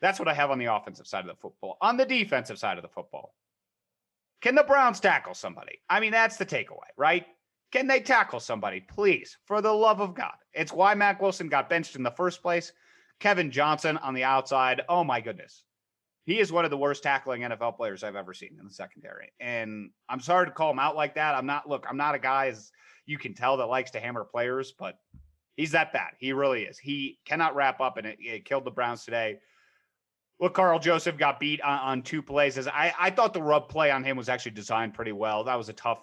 that's 0.00 0.18
what 0.18 0.28
I 0.28 0.34
have 0.34 0.50
on 0.50 0.58
the 0.58 0.66
offensive 0.66 1.06
side 1.06 1.20
of 1.20 1.26
the 1.26 1.40
football. 1.40 1.76
On 1.80 1.96
the 1.96 2.06
defensive 2.06 2.58
side 2.58 2.78
of 2.78 2.82
the 2.82 2.88
football, 2.88 3.34
can 4.40 4.54
the 4.54 4.62
Browns 4.62 5.00
tackle 5.00 5.34
somebody? 5.34 5.80
I 5.90 6.00
mean, 6.00 6.12
that's 6.12 6.36
the 6.36 6.46
takeaway, 6.46 6.88
right? 6.96 7.26
Can 7.72 7.86
they 7.86 8.00
tackle 8.00 8.40
somebody? 8.40 8.80
Please, 8.80 9.36
for 9.44 9.60
the 9.60 9.72
love 9.72 10.00
of 10.00 10.14
God. 10.14 10.34
It's 10.54 10.72
why 10.72 10.94
Mack 10.94 11.20
Wilson 11.20 11.48
got 11.48 11.68
benched 11.68 11.96
in 11.96 12.02
the 12.02 12.10
first 12.10 12.42
place. 12.42 12.72
Kevin 13.18 13.50
Johnson 13.50 13.96
on 13.98 14.14
the 14.14 14.24
outside. 14.24 14.82
Oh, 14.88 15.02
my 15.02 15.20
goodness. 15.20 15.64
He 16.26 16.40
is 16.40 16.50
one 16.50 16.64
of 16.64 16.72
the 16.72 16.76
worst 16.76 17.04
tackling 17.04 17.42
NFL 17.42 17.76
players 17.76 18.02
I've 18.02 18.16
ever 18.16 18.34
seen 18.34 18.56
in 18.60 18.66
the 18.66 18.74
secondary. 18.74 19.32
And 19.38 19.90
I'm 20.08 20.18
sorry 20.18 20.46
to 20.46 20.52
call 20.52 20.72
him 20.72 20.80
out 20.80 20.96
like 20.96 21.14
that. 21.14 21.36
I'm 21.36 21.46
not, 21.46 21.68
look, 21.68 21.86
I'm 21.88 21.96
not 21.96 22.16
a 22.16 22.18
guy, 22.18 22.48
as 22.48 22.72
you 23.06 23.16
can 23.16 23.32
tell, 23.32 23.56
that 23.56 23.66
likes 23.66 23.92
to 23.92 24.00
hammer 24.00 24.24
players, 24.24 24.74
but 24.76 24.98
he's 25.56 25.70
that 25.70 25.92
bad. 25.92 26.10
He 26.18 26.32
really 26.32 26.64
is. 26.64 26.78
He 26.78 27.20
cannot 27.24 27.54
wrap 27.54 27.80
up, 27.80 27.96
and 27.96 28.08
it, 28.08 28.18
it 28.20 28.44
killed 28.44 28.64
the 28.64 28.72
Browns 28.72 29.04
today. 29.04 29.38
Look, 30.40 30.54
Karl 30.54 30.80
Joseph 30.80 31.16
got 31.16 31.38
beat 31.38 31.60
on, 31.62 31.78
on 31.78 32.02
two 32.02 32.22
plays. 32.22 32.58
As 32.58 32.66
I, 32.66 32.92
I 32.98 33.10
thought 33.10 33.32
the 33.32 33.40
rub 33.40 33.68
play 33.68 33.92
on 33.92 34.02
him 34.02 34.16
was 34.16 34.28
actually 34.28 34.52
designed 34.52 34.94
pretty 34.94 35.12
well. 35.12 35.44
That 35.44 35.54
was 35.54 35.68
a 35.68 35.74
tough, 35.74 36.00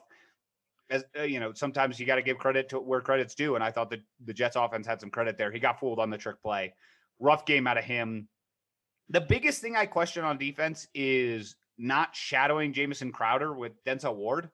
as 0.89 1.03
uh, 1.19 1.23
you 1.23 1.41
know, 1.41 1.51
sometimes 1.51 1.99
you 1.99 2.05
got 2.05 2.15
to 2.15 2.23
give 2.23 2.37
credit 2.37 2.69
to 2.69 2.79
where 2.79 3.01
credit's 3.01 3.35
due. 3.35 3.55
And 3.55 3.63
I 3.63 3.71
thought 3.71 3.89
that 3.89 4.01
the 4.23 4.33
Jets 4.33 4.55
offense 4.55 4.87
had 4.87 5.01
some 5.01 5.11
credit 5.11 5.37
there. 5.37 5.51
He 5.51 5.59
got 5.59 5.81
fooled 5.81 5.99
on 5.99 6.09
the 6.09 6.17
trick 6.17 6.41
play. 6.41 6.73
Rough 7.19 7.45
game 7.45 7.67
out 7.67 7.77
of 7.77 7.83
him. 7.83 8.29
The 9.09 9.21
biggest 9.21 9.61
thing 9.61 9.75
I 9.75 9.85
question 9.85 10.23
on 10.23 10.37
defense 10.37 10.87
is 10.93 11.55
not 11.77 12.15
shadowing 12.15 12.73
Jamison 12.73 13.11
Crowder 13.11 13.53
with 13.53 13.83
Denzel 13.83 14.15
Ward. 14.15 14.49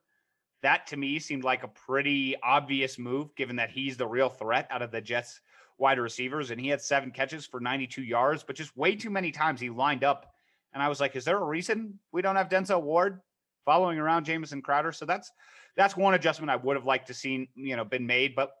That 0.62 0.86
to 0.88 0.96
me 0.96 1.18
seemed 1.18 1.44
like 1.44 1.62
a 1.62 1.68
pretty 1.68 2.36
obvious 2.42 2.98
move, 2.98 3.34
given 3.34 3.56
that 3.56 3.70
he's 3.70 3.96
the 3.96 4.06
real 4.06 4.28
threat 4.28 4.66
out 4.70 4.82
of 4.82 4.90
the 4.90 5.00
Jets 5.00 5.40
wide 5.78 5.98
receivers. 5.98 6.50
And 6.50 6.60
he 6.60 6.68
had 6.68 6.80
seven 6.80 7.10
catches 7.10 7.46
for 7.46 7.60
92 7.60 8.02
yards, 8.02 8.42
but 8.42 8.56
just 8.56 8.76
way 8.76 8.94
too 8.94 9.10
many 9.10 9.30
times 9.30 9.60
he 9.60 9.70
lined 9.70 10.04
up. 10.04 10.32
And 10.72 10.82
I 10.82 10.88
was 10.88 11.00
like, 11.00 11.16
is 11.16 11.24
there 11.24 11.38
a 11.38 11.44
reason 11.44 11.98
we 12.12 12.22
don't 12.22 12.36
have 12.36 12.48
Denzel 12.48 12.82
Ward 12.82 13.20
following 13.64 13.98
around 13.98 14.24
Jamison 14.24 14.62
Crowder? 14.62 14.92
So 14.92 15.06
that's 15.06 15.32
that's 15.76 15.96
one 15.96 16.14
adjustment 16.14 16.50
I 16.50 16.56
would 16.56 16.76
have 16.76 16.86
liked 16.86 17.06
to 17.06 17.14
seen, 17.14 17.48
you 17.54 17.76
know, 17.76 17.84
been 17.84 18.06
made. 18.06 18.34
But 18.34 18.52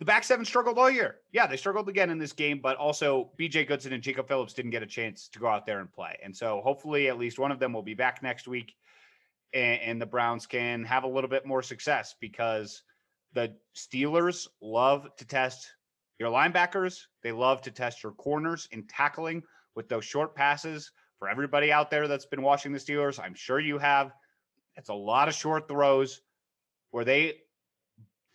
the 0.00 0.06
back 0.06 0.24
seven 0.24 0.46
struggled 0.46 0.78
all 0.78 0.90
year. 0.90 1.16
Yeah, 1.30 1.46
they 1.46 1.58
struggled 1.58 1.88
again 1.90 2.08
in 2.08 2.18
this 2.18 2.32
game, 2.32 2.58
but 2.60 2.76
also 2.78 3.30
BJ 3.38 3.68
Goodson 3.68 3.92
and 3.92 4.02
Jacob 4.02 4.26
Phillips 4.26 4.54
didn't 4.54 4.70
get 4.70 4.82
a 4.82 4.86
chance 4.86 5.28
to 5.28 5.38
go 5.38 5.46
out 5.46 5.66
there 5.66 5.80
and 5.80 5.92
play. 5.92 6.18
And 6.24 6.34
so 6.34 6.62
hopefully 6.64 7.08
at 7.08 7.18
least 7.18 7.38
one 7.38 7.52
of 7.52 7.58
them 7.58 7.74
will 7.74 7.82
be 7.82 7.94
back 7.94 8.22
next 8.22 8.48
week 8.48 8.74
and, 9.52 9.80
and 9.82 10.02
the 10.02 10.06
Browns 10.06 10.46
can 10.46 10.84
have 10.84 11.04
a 11.04 11.08
little 11.08 11.28
bit 11.28 11.44
more 11.44 11.62
success 11.62 12.14
because 12.18 12.82
the 13.34 13.54
Steelers 13.76 14.48
love 14.62 15.06
to 15.18 15.26
test 15.26 15.70
your 16.18 16.30
linebackers. 16.30 17.02
They 17.22 17.32
love 17.32 17.60
to 17.62 17.70
test 17.70 18.02
your 18.02 18.12
corners 18.12 18.68
in 18.72 18.86
tackling 18.86 19.42
with 19.74 19.90
those 19.90 20.06
short 20.06 20.34
passes. 20.34 20.90
For 21.18 21.28
everybody 21.28 21.70
out 21.70 21.90
there 21.90 22.08
that's 22.08 22.24
been 22.24 22.40
watching 22.40 22.72
the 22.72 22.78
Steelers, 22.78 23.22
I'm 23.22 23.34
sure 23.34 23.60
you 23.60 23.76
have. 23.76 24.12
It's 24.76 24.88
a 24.88 24.94
lot 24.94 25.28
of 25.28 25.34
short 25.34 25.68
throws 25.68 26.22
where 26.90 27.04
they 27.04 27.42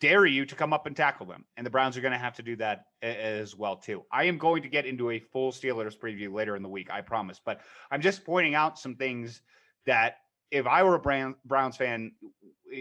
dare 0.00 0.26
you 0.26 0.44
to 0.44 0.54
come 0.54 0.72
up 0.72 0.86
and 0.86 0.96
tackle 0.96 1.26
them. 1.26 1.44
And 1.56 1.64
the 1.64 1.70
Browns 1.70 1.96
are 1.96 2.00
going 2.00 2.12
to 2.12 2.18
have 2.18 2.34
to 2.34 2.42
do 2.42 2.56
that 2.56 2.86
as 3.02 3.56
well 3.56 3.76
too. 3.76 4.04
I 4.12 4.24
am 4.24 4.38
going 4.38 4.62
to 4.62 4.68
get 4.68 4.86
into 4.86 5.10
a 5.10 5.18
full 5.18 5.52
Steelers 5.52 5.98
preview 5.98 6.32
later 6.32 6.56
in 6.56 6.62
the 6.62 6.68
week, 6.68 6.90
I 6.90 7.00
promise. 7.00 7.40
But 7.44 7.60
I'm 7.90 8.00
just 8.00 8.24
pointing 8.24 8.54
out 8.54 8.78
some 8.78 8.96
things 8.96 9.40
that 9.86 10.16
if 10.50 10.66
I 10.66 10.82
were 10.82 10.96
a 10.96 11.34
Browns 11.44 11.76
fan, 11.76 12.12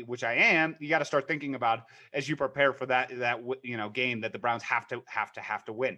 which 0.06 0.24
I 0.24 0.34
am, 0.34 0.76
you 0.80 0.90
got 0.90 1.00
to 1.00 1.06
start 1.06 1.28
thinking 1.28 1.56
about 1.56 1.84
as 2.14 2.28
you 2.28 2.36
prepare 2.36 2.74
for 2.74 2.86
that 2.88 3.18
that 3.20 3.40
you 3.64 3.78
know 3.78 3.90
game 3.90 4.22
that 4.22 4.34
the 4.34 4.40
Browns 4.40 4.64
have 4.64 4.88
to 4.88 5.02
have 5.08 5.32
to 5.34 5.42
have 5.42 5.64
to 5.66 5.74
win 5.74 5.98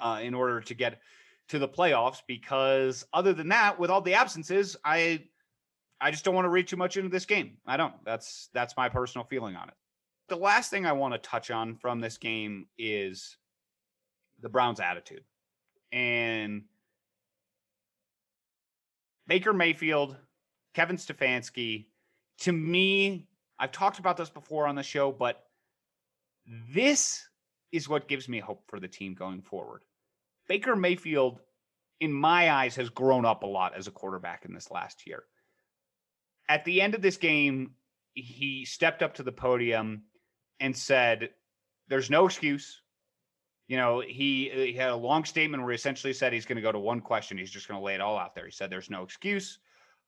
uh, 0.00 0.20
in 0.22 0.34
order 0.34 0.60
to 0.60 0.74
get 0.74 1.00
to 1.48 1.58
the 1.58 1.68
playoffs. 1.68 2.18
Because 2.26 3.04
other 3.12 3.32
than 3.32 3.48
that, 3.48 3.78
with 3.78 3.90
all 3.90 4.00
the 4.00 4.14
absences, 4.14 4.76
I 4.84 5.24
I 6.00 6.10
just 6.10 6.24
don't 6.24 6.34
want 6.34 6.46
to 6.46 6.50
read 6.50 6.66
too 6.66 6.76
much 6.76 6.96
into 6.96 7.10
this 7.10 7.26
game. 7.26 7.58
I 7.66 7.76
don't. 7.76 7.94
That's 8.04 8.50
that's 8.52 8.76
my 8.76 8.88
personal 8.88 9.24
feeling 9.24 9.56
on 9.56 9.68
it 9.68 9.74
the 10.32 10.38
last 10.38 10.70
thing 10.70 10.86
I 10.86 10.92
want 10.92 11.12
to 11.12 11.18
touch 11.18 11.50
on 11.50 11.74
from 11.74 12.00
this 12.00 12.16
game 12.16 12.66
is 12.78 13.36
the 14.40 14.48
Browns' 14.48 14.80
attitude. 14.80 15.24
And 15.92 16.62
Baker 19.26 19.52
Mayfield, 19.52 20.16
Kevin 20.72 20.96
Stefanski, 20.96 21.88
to 22.38 22.52
me, 22.52 23.26
I've 23.58 23.72
talked 23.72 23.98
about 23.98 24.16
this 24.16 24.30
before 24.30 24.66
on 24.66 24.74
the 24.74 24.82
show, 24.82 25.12
but 25.12 25.44
this 26.74 27.28
is 27.70 27.90
what 27.90 28.08
gives 28.08 28.26
me 28.26 28.38
hope 28.38 28.62
for 28.66 28.80
the 28.80 28.88
team 28.88 29.12
going 29.12 29.42
forward. 29.42 29.82
Baker 30.48 30.74
Mayfield, 30.74 31.40
in 32.00 32.10
my 32.10 32.50
eyes, 32.50 32.74
has 32.76 32.88
grown 32.88 33.26
up 33.26 33.42
a 33.42 33.46
lot 33.46 33.76
as 33.76 33.86
a 33.86 33.90
quarterback 33.90 34.46
in 34.46 34.54
this 34.54 34.70
last 34.70 35.06
year. 35.06 35.24
At 36.48 36.64
the 36.64 36.80
end 36.80 36.94
of 36.94 37.02
this 37.02 37.18
game, 37.18 37.72
he 38.14 38.64
stepped 38.64 39.02
up 39.02 39.12
to 39.16 39.22
the 39.22 39.30
podium 39.30 40.04
and 40.62 40.74
said, 40.74 41.30
"There's 41.88 42.08
no 42.08 42.24
excuse." 42.24 42.80
You 43.68 43.76
know, 43.76 44.00
he 44.00 44.50
he 44.50 44.72
had 44.72 44.90
a 44.90 44.96
long 44.96 45.24
statement 45.24 45.62
where 45.62 45.72
he 45.72 45.76
essentially 45.76 46.12
said 46.14 46.32
he's 46.32 46.46
going 46.46 46.56
to 46.56 46.62
go 46.62 46.72
to 46.72 46.78
one 46.78 47.00
question. 47.00 47.36
He's 47.36 47.50
just 47.50 47.68
going 47.68 47.78
to 47.78 47.84
lay 47.84 47.94
it 47.94 48.00
all 48.00 48.18
out 48.18 48.34
there. 48.34 48.46
He 48.46 48.52
said, 48.52 48.70
"There's 48.70 48.90
no 48.90 49.02
excuse. 49.02 49.58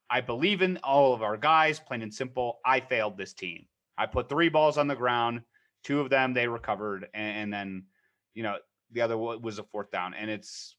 I 0.09 0.21
believe 0.21 0.61
in 0.61 0.77
all 0.77 1.13
of 1.13 1.21
our 1.21 1.37
guys. 1.37 1.79
Plain 1.79 2.01
and 2.01 2.13
simple. 2.13 2.59
I 2.65 2.79
failed 2.79 3.17
this 3.17 3.33
team. 3.33 3.65
I 3.97 4.05
put 4.05 4.29
three 4.29 4.49
balls 4.49 4.77
on 4.77 4.87
the 4.87 4.95
ground. 4.95 5.41
Two 5.83 5.99
of 5.99 6.09
them 6.09 6.33
they 6.33 6.47
recovered, 6.47 7.07
and, 7.13 7.37
and 7.37 7.53
then, 7.53 7.83
you 8.33 8.43
know, 8.43 8.57
the 8.91 9.01
other 9.01 9.17
was 9.17 9.59
a 9.59 9.63
fourth 9.63 9.91
down. 9.91 10.13
And 10.13 10.29
it's 10.29 10.75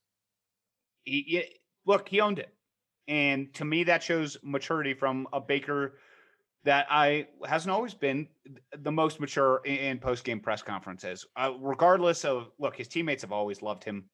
he, 1.05 1.23
he 1.23 1.45
look, 1.85 2.09
he 2.09 2.21
owned 2.21 2.39
it. 2.39 2.53
And 3.09 3.55
to 3.55 3.65
me, 3.65 3.85
that 3.85 4.03
shows 4.03 4.37
maturity 4.43 4.95
from 4.95 5.29
a 5.33 5.41
Baker 5.41 5.99
that 6.66 6.87
I 6.90 7.29
hasn't 7.46 7.70
always 7.72 7.94
been 7.94 8.26
the 8.76 8.90
most 8.90 9.20
mature 9.20 9.62
in, 9.64 9.98
post 9.98 10.24
game 10.24 10.40
press 10.40 10.62
conferences. 10.62 11.24
Uh, 11.37 11.52
regardless 11.61 12.24
of 12.24 12.50
look, 12.59 12.76
his 12.76 12.88
teammates 12.88 13.22
have 13.22 13.33
always 13.33 13.62
loved 13.62 13.85
him, 13.85 14.11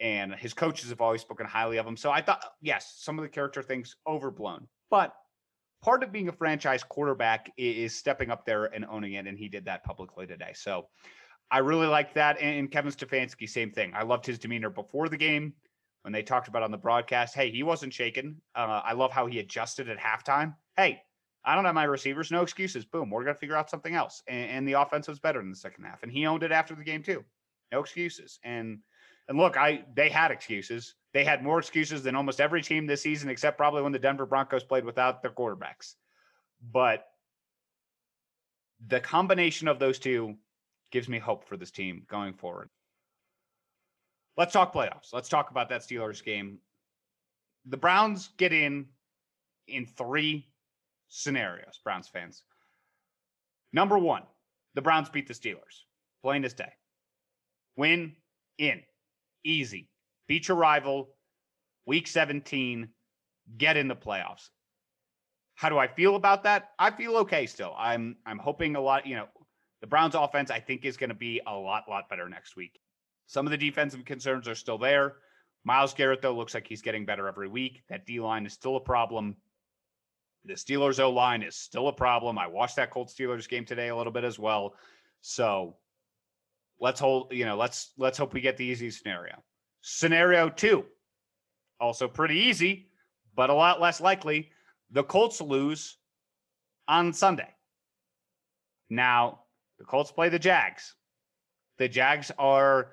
and 0.00 0.34
his 0.34 0.52
coaches 0.52 0.90
have 0.90 1.00
always 1.00 1.20
spoken 1.20 1.46
highly 1.46 1.78
of 1.78 1.86
him. 1.86 1.96
So 1.96 2.10
I 2.10 2.20
thought, 2.20 2.44
yes, 2.60 2.96
some 2.98 3.18
of 3.18 3.22
the 3.22 3.28
character 3.28 3.62
things 3.62 3.96
overblown, 4.06 4.66
but 4.90 5.14
part 5.80 6.02
of 6.02 6.10
being 6.10 6.28
a 6.28 6.32
franchise 6.32 6.82
quarterback 6.82 7.52
is 7.56 7.96
stepping 7.96 8.30
up 8.32 8.44
there 8.44 8.64
and 8.64 8.84
owning 8.84 9.12
it, 9.12 9.28
and 9.28 9.38
he 9.38 9.48
did 9.48 9.64
that 9.66 9.84
publicly 9.84 10.26
today. 10.26 10.52
So 10.54 10.88
I 11.52 11.58
really 11.58 11.86
like 11.86 12.14
that. 12.14 12.40
And 12.40 12.70
Kevin 12.70 12.90
Stefanski, 12.90 13.48
same 13.48 13.70
thing. 13.70 13.92
I 13.94 14.02
loved 14.02 14.26
his 14.26 14.40
demeanor 14.40 14.70
before 14.70 15.08
the 15.08 15.16
game 15.16 15.54
when 16.02 16.12
they 16.12 16.24
talked 16.24 16.48
about 16.48 16.64
on 16.64 16.72
the 16.72 16.78
broadcast. 16.78 17.36
Hey, 17.36 17.52
he 17.52 17.62
wasn't 17.62 17.94
shaken. 17.94 18.42
Uh, 18.56 18.80
I 18.84 18.94
love 18.94 19.12
how 19.12 19.26
he 19.26 19.38
adjusted 19.38 19.88
at 19.88 19.98
halftime. 19.98 20.56
Hey, 20.76 21.02
I 21.46 21.54
don't 21.54 21.64
have 21.64 21.74
my 21.76 21.84
receivers. 21.84 22.32
No 22.32 22.42
excuses. 22.42 22.84
Boom. 22.84 23.08
We're 23.08 23.22
going 23.22 23.36
to 23.36 23.40
figure 23.40 23.56
out 23.56 23.70
something 23.70 23.94
else. 23.94 24.22
And, 24.26 24.50
and, 24.50 24.68
the 24.68 24.72
offense 24.72 25.06
was 25.06 25.20
better 25.20 25.40
in 25.40 25.48
the 25.48 25.56
second 25.56 25.84
half. 25.84 26.02
And 26.02 26.10
he 26.10 26.26
owned 26.26 26.42
it 26.42 26.50
after 26.50 26.74
the 26.74 26.82
game 26.82 27.04
too. 27.04 27.24
No 27.70 27.80
excuses. 27.80 28.40
And 28.42 28.80
and 29.28 29.38
look, 29.38 29.56
I 29.56 29.84
they 29.94 30.08
had 30.08 30.30
excuses. 30.30 30.94
They 31.12 31.24
had 31.24 31.42
more 31.42 31.58
excuses 31.58 32.02
than 32.02 32.14
almost 32.14 32.40
every 32.40 32.62
team 32.62 32.86
this 32.86 33.02
season, 33.02 33.30
except 33.30 33.56
probably 33.56 33.82
when 33.82 33.92
the 33.92 33.98
Denver 33.98 34.26
Broncos 34.26 34.64
played 34.64 34.84
without 34.84 35.22
their 35.22 35.30
quarterbacks. 35.30 35.94
But 36.72 37.06
the 38.86 39.00
combination 39.00 39.68
of 39.68 39.78
those 39.78 39.98
two 39.98 40.36
gives 40.90 41.08
me 41.08 41.18
hope 41.18 41.44
for 41.44 41.56
this 41.56 41.70
team 41.70 42.04
going 42.08 42.34
forward. 42.34 42.68
Let's 44.36 44.52
talk 44.52 44.74
playoffs. 44.74 45.12
Let's 45.12 45.28
talk 45.28 45.50
about 45.50 45.68
that 45.70 45.80
Steelers 45.80 46.22
game. 46.22 46.58
The 47.64 47.76
Browns 47.78 48.30
get 48.36 48.52
in 48.52 48.86
in 49.66 49.86
three 49.86 50.46
scenarios, 51.08 51.80
Browns 51.82 52.08
fans. 52.08 52.42
Number 53.72 53.98
one, 53.98 54.22
the 54.74 54.82
Browns 54.82 55.08
beat 55.08 55.28
the 55.28 55.34
Steelers. 55.34 55.84
Plain 56.22 56.44
as 56.44 56.54
day. 56.54 56.72
Win 57.76 58.14
in. 58.58 58.82
Easy. 59.44 59.88
Beat 60.28 60.48
your 60.48 60.56
rival. 60.56 61.10
Week 61.86 62.06
17. 62.06 62.88
Get 63.58 63.76
in 63.76 63.88
the 63.88 63.96
playoffs. 63.96 64.48
How 65.54 65.68
do 65.68 65.78
I 65.78 65.86
feel 65.88 66.16
about 66.16 66.44
that? 66.44 66.70
I 66.78 66.90
feel 66.90 67.16
okay 67.18 67.46
still. 67.46 67.74
I'm 67.78 68.16
I'm 68.26 68.38
hoping 68.38 68.76
a 68.76 68.80
lot, 68.80 69.06
you 69.06 69.16
know, 69.16 69.28
the 69.80 69.86
Browns 69.86 70.14
offense 70.14 70.50
I 70.50 70.60
think 70.60 70.84
is 70.84 70.96
going 70.96 71.10
to 71.10 71.14
be 71.14 71.40
a 71.46 71.54
lot 71.54 71.84
lot 71.88 72.08
better 72.08 72.28
next 72.28 72.56
week. 72.56 72.78
Some 73.26 73.46
of 73.46 73.50
the 73.50 73.56
defensive 73.56 74.04
concerns 74.04 74.48
are 74.48 74.54
still 74.54 74.78
there. 74.78 75.14
Myles 75.64 75.94
Garrett 75.94 76.20
though 76.20 76.34
looks 76.34 76.54
like 76.54 76.66
he's 76.66 76.82
getting 76.82 77.06
better 77.06 77.26
every 77.26 77.48
week. 77.48 77.82
That 77.88 78.06
D 78.06 78.20
line 78.20 78.44
is 78.46 78.52
still 78.52 78.76
a 78.76 78.80
problem. 78.80 79.36
The 80.46 80.54
Steelers 80.54 81.00
O 81.00 81.10
line 81.10 81.42
is 81.42 81.56
still 81.56 81.88
a 81.88 81.92
problem. 81.92 82.38
I 82.38 82.46
watched 82.46 82.76
that 82.76 82.90
Colts 82.90 83.14
Steelers 83.14 83.48
game 83.48 83.64
today 83.64 83.88
a 83.88 83.96
little 83.96 84.12
bit 84.12 84.24
as 84.24 84.38
well. 84.38 84.74
So 85.20 85.76
let's 86.80 87.00
hold, 87.00 87.32
you 87.32 87.44
know, 87.44 87.56
let's 87.56 87.92
let's 87.98 88.16
hope 88.16 88.32
we 88.32 88.40
get 88.40 88.56
the 88.56 88.64
easy 88.64 88.90
scenario. 88.90 89.42
Scenario 89.80 90.48
two, 90.48 90.84
also 91.80 92.06
pretty 92.06 92.38
easy, 92.38 92.90
but 93.34 93.50
a 93.50 93.54
lot 93.54 93.80
less 93.80 94.00
likely. 94.00 94.50
The 94.90 95.02
Colts 95.02 95.40
lose 95.40 95.98
on 96.86 97.12
Sunday. 97.12 97.52
Now, 98.88 99.40
the 99.78 99.84
Colts 99.84 100.12
play 100.12 100.28
the 100.28 100.38
Jags. 100.38 100.94
The 101.78 101.88
Jags 101.88 102.30
are 102.38 102.92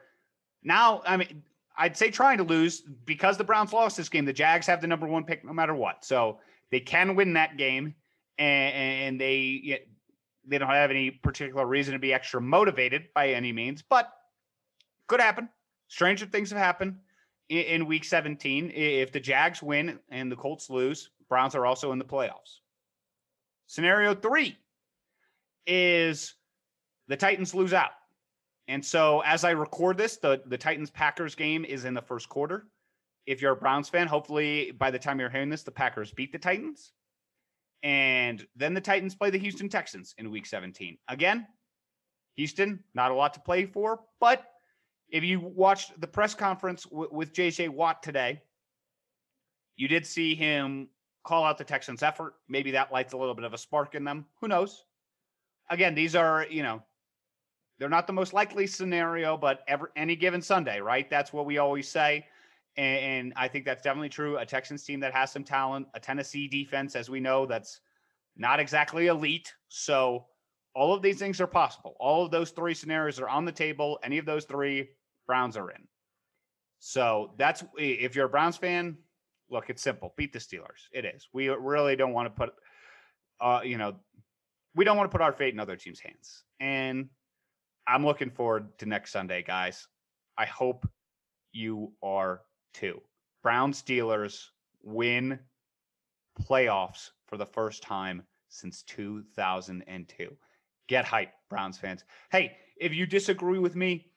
now, 0.63 1.01
I 1.05 1.17
mean, 1.17 1.43
I'd 1.77 1.97
say 1.97 2.09
trying 2.09 2.37
to 2.37 2.43
lose 2.43 2.81
because 3.05 3.37
the 3.37 3.43
Browns 3.43 3.73
lost 3.73 3.97
this 3.97 4.09
game. 4.09 4.25
The 4.25 4.33
Jags 4.33 4.67
have 4.67 4.81
the 4.81 4.87
number 4.87 5.07
one 5.07 5.23
pick 5.23 5.45
no 5.45 5.53
matter 5.53 5.75
what. 5.75 6.03
So 6.03 6.39
they 6.73 6.79
can 6.79 7.15
win 7.15 7.33
that 7.33 7.57
game, 7.57 7.95
and, 8.37 8.75
and 8.75 9.21
they 9.21 9.81
they 10.45 10.57
don't 10.57 10.69
have 10.69 10.91
any 10.91 11.11
particular 11.11 11.65
reason 11.65 11.93
to 11.93 11.99
be 11.99 12.13
extra 12.13 12.41
motivated 12.41 13.05
by 13.15 13.29
any 13.29 13.53
means, 13.53 13.81
but 13.81 14.11
could 15.07 15.21
happen. 15.21 15.47
Stranger 15.87 16.25
things 16.25 16.49
have 16.49 16.59
happened 16.59 16.97
in, 17.49 17.59
in 17.59 17.85
Week 17.85 18.03
17. 18.03 18.71
If 18.71 19.11
the 19.11 19.19
Jags 19.19 19.61
win 19.61 19.99
and 20.09 20.31
the 20.31 20.35
Colts 20.35 20.69
lose, 20.69 21.11
Browns 21.29 21.55
are 21.55 21.65
also 21.65 21.91
in 21.91 21.99
the 21.99 22.05
playoffs. 22.05 22.59
Scenario 23.67 24.13
three 24.13 24.57
is 25.65 26.35
the 27.07 27.15
Titans 27.15 27.53
lose 27.53 27.73
out. 27.73 27.91
And 28.67 28.83
so 28.83 29.21
as 29.21 29.43
I 29.43 29.51
record 29.51 29.97
this, 29.97 30.17
the, 30.17 30.41
the 30.45 30.57
Titans 30.57 30.89
Packers 30.89 31.35
game 31.35 31.65
is 31.65 31.85
in 31.85 31.93
the 31.93 32.01
first 32.01 32.29
quarter 32.29 32.67
if 33.25 33.41
you're 33.41 33.53
a 33.53 33.57
Browns 33.57 33.89
fan, 33.89 34.07
hopefully 34.07 34.71
by 34.71 34.91
the 34.91 34.99
time 34.99 35.19
you're 35.19 35.29
hearing 35.29 35.49
this, 35.49 35.63
the 35.63 35.71
Packers 35.71 36.11
beat 36.11 36.31
the 36.31 36.39
Titans. 36.39 36.93
And 37.83 38.45
then 38.55 38.73
the 38.73 38.81
Titans 38.81 39.15
play 39.15 39.29
the 39.29 39.37
Houston 39.39 39.69
Texans 39.69 40.15
in 40.17 40.31
week 40.31 40.45
17. 40.45 40.97
Again, 41.09 41.47
Houston, 42.35 42.83
not 42.93 43.11
a 43.11 43.15
lot 43.15 43.33
to 43.35 43.39
play 43.41 43.65
for. 43.65 44.01
But 44.19 44.45
if 45.09 45.23
you 45.23 45.39
watched 45.39 45.99
the 45.99 46.07
press 46.07 46.35
conference 46.35 46.83
w- 46.85 47.09
with 47.11 47.33
JJ 47.33 47.69
Watt 47.69 48.03
today, 48.03 48.41
You 49.75 49.87
did 49.87 50.05
see 50.05 50.35
him 50.35 50.89
call 51.23 51.43
out 51.45 51.57
the 51.57 51.63
Texans' 51.63 52.03
effort. 52.03 52.35
Maybe 52.47 52.71
that 52.71 52.91
lights 52.91 53.13
a 53.13 53.17
little 53.17 53.35
bit 53.35 53.45
of 53.45 53.53
a 53.53 53.57
spark 53.57 53.95
in 53.95 54.03
them. 54.03 54.25
Who 54.41 54.47
knows? 54.47 54.85
Again, 55.69 55.95
these 55.95 56.15
are, 56.15 56.45
you 56.49 56.63
know, 56.63 56.83
they're 57.79 57.89
not 57.89 58.07
the 58.07 58.13
most 58.13 58.33
likely 58.33 58.67
scenario, 58.67 59.37
but 59.37 59.63
ever 59.67 59.91
any 59.95 60.15
given 60.15 60.41
Sunday, 60.41 60.79
right? 60.79 61.09
That's 61.09 61.33
what 61.33 61.45
we 61.45 61.57
always 61.57 61.89
say. 61.89 62.25
And, 62.75 62.99
and 62.99 63.33
I 63.35 63.47
think 63.47 63.65
that's 63.65 63.81
definitely 63.81 64.09
true. 64.09 64.37
A 64.37 64.45
Texans 64.45 64.83
team 64.83 64.99
that 65.01 65.13
has 65.13 65.31
some 65.31 65.43
talent, 65.43 65.87
a 65.93 65.99
Tennessee 65.99 66.47
defense, 66.47 66.95
as 66.95 67.09
we 67.09 67.19
know, 67.19 67.45
that's 67.45 67.79
not 68.35 68.59
exactly 68.59 69.07
elite. 69.07 69.53
So 69.69 70.25
all 70.75 70.93
of 70.93 71.01
these 71.01 71.19
things 71.19 71.39
are 71.39 71.47
possible. 71.47 71.95
All 71.99 72.25
of 72.25 72.31
those 72.31 72.51
three 72.51 72.73
scenarios 72.73 73.19
are 73.19 73.29
on 73.29 73.45
the 73.45 73.51
table. 73.51 73.99
Any 74.03 74.17
of 74.17 74.25
those 74.25 74.45
three, 74.45 74.89
Browns 75.27 75.55
are 75.55 75.69
in. 75.69 75.87
So 76.79 77.31
that's 77.37 77.63
if 77.77 78.15
you're 78.15 78.25
a 78.25 78.29
Browns 78.29 78.57
fan, 78.57 78.97
look, 79.49 79.69
it's 79.69 79.81
simple. 79.81 80.13
Beat 80.17 80.33
the 80.33 80.39
Steelers. 80.39 80.87
It 80.91 81.05
is. 81.05 81.29
We 81.31 81.49
really 81.49 81.95
don't 81.95 82.11
want 82.11 82.25
to 82.25 82.29
put, 82.31 82.53
uh, 83.39 83.61
you 83.63 83.77
know, 83.77 83.95
we 84.75 84.83
don't 84.83 84.97
want 84.97 85.09
to 85.09 85.15
put 85.15 85.21
our 85.21 85.31
fate 85.31 85.53
in 85.53 85.59
other 85.59 85.75
teams' 85.75 85.99
hands. 85.99 86.43
And 86.59 87.09
I'm 87.87 88.05
looking 88.05 88.31
forward 88.31 88.77
to 88.79 88.85
next 88.85 89.11
Sunday, 89.11 89.43
guys. 89.43 89.87
I 90.37 90.45
hope 90.45 90.89
you 91.51 91.93
are 92.01 92.41
too. 92.73 93.01
Brown 93.41 93.73
Steelers 93.73 94.49
win 94.83 95.39
playoffs 96.41 97.11
for 97.27 97.37
the 97.37 97.45
first 97.45 97.83
time 97.83 98.23
since 98.49 98.83
2002. 98.83 100.37
Get 100.87 101.05
hype, 101.05 101.33
Browns 101.49 101.77
fans. 101.77 102.03
Hey, 102.31 102.57
if 102.77 102.93
you 102.93 103.05
disagree 103.05 103.59
with 103.59 103.75
me, 103.75 104.11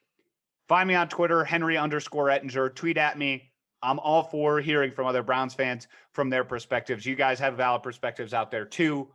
find 0.68 0.88
me 0.88 0.94
on 0.94 1.08
Twitter, 1.08 1.44
Henry 1.44 1.76
underscore 1.76 2.30
Ettinger. 2.30 2.70
Tweet 2.70 2.98
at 2.98 3.18
me. 3.18 3.50
I'm 3.82 3.98
all 4.00 4.24
for 4.24 4.60
hearing 4.60 4.90
from 4.90 5.06
other 5.06 5.22
Browns 5.22 5.54
fans 5.54 5.86
from 6.12 6.30
their 6.30 6.44
perspectives. 6.44 7.06
You 7.06 7.14
guys 7.14 7.38
have 7.38 7.56
valid 7.56 7.82
perspectives 7.82 8.34
out 8.34 8.50
there 8.50 8.64
too. 8.64 9.08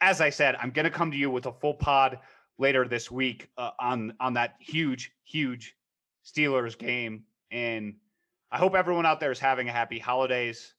As 0.00 0.20
I 0.20 0.30
said, 0.30 0.56
I'm 0.60 0.70
going 0.70 0.84
to 0.84 0.90
come 0.90 1.10
to 1.10 1.16
you 1.16 1.30
with 1.30 1.46
a 1.46 1.52
full 1.52 1.74
pod 1.74 2.18
later 2.58 2.86
this 2.86 3.10
week 3.10 3.48
uh, 3.58 3.70
on 3.80 4.14
on 4.20 4.34
that 4.34 4.56
huge, 4.58 5.12
huge 5.24 5.76
Steelers 6.24 6.78
game, 6.78 7.24
and 7.50 7.94
I 8.54 8.58
hope 8.58 8.76
everyone 8.76 9.04
out 9.04 9.18
there 9.18 9.32
is 9.32 9.40
having 9.40 9.68
a 9.68 9.72
happy 9.72 9.98
holidays. 9.98 10.74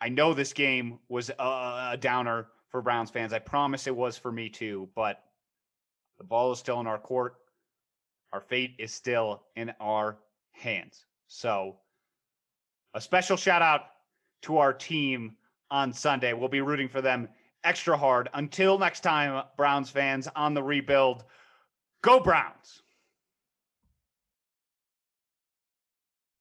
I 0.00 0.08
know 0.08 0.34
this 0.34 0.52
game 0.52 0.98
was 1.08 1.30
a, 1.38 1.96
downer 2.00 2.48
for 2.70 2.82
Browns 2.82 3.08
fans. 3.08 3.32
I 3.32 3.38
promise 3.38 3.86
it 3.86 3.94
was 3.94 4.18
for 4.18 4.32
me 4.32 4.48
too, 4.48 4.88
but 4.96 5.22
the 6.18 6.24
ball 6.24 6.50
is 6.50 6.58
still 6.58 6.80
in 6.80 6.88
our 6.88 6.98
court. 6.98 7.36
Our 8.32 8.40
fate 8.40 8.74
is 8.80 8.92
still 8.92 9.44
in 9.54 9.72
our 9.78 10.18
hands. 10.50 11.06
So, 11.28 11.76
a 12.94 13.00
special 13.00 13.36
shout 13.36 13.62
out 13.62 13.82
to 14.42 14.58
our 14.58 14.72
team 14.72 15.36
on 15.70 15.92
Sunday. 15.92 16.32
We'll 16.32 16.48
be 16.48 16.62
rooting 16.62 16.88
for 16.88 17.00
them 17.00 17.28
extra 17.62 17.96
hard. 17.96 18.28
Until 18.34 18.76
next 18.76 19.02
time, 19.02 19.44
Browns 19.56 19.88
fans 19.88 20.26
on 20.34 20.52
the 20.52 20.64
rebuild, 20.64 21.22
go 22.02 22.18
Browns. 22.18 22.82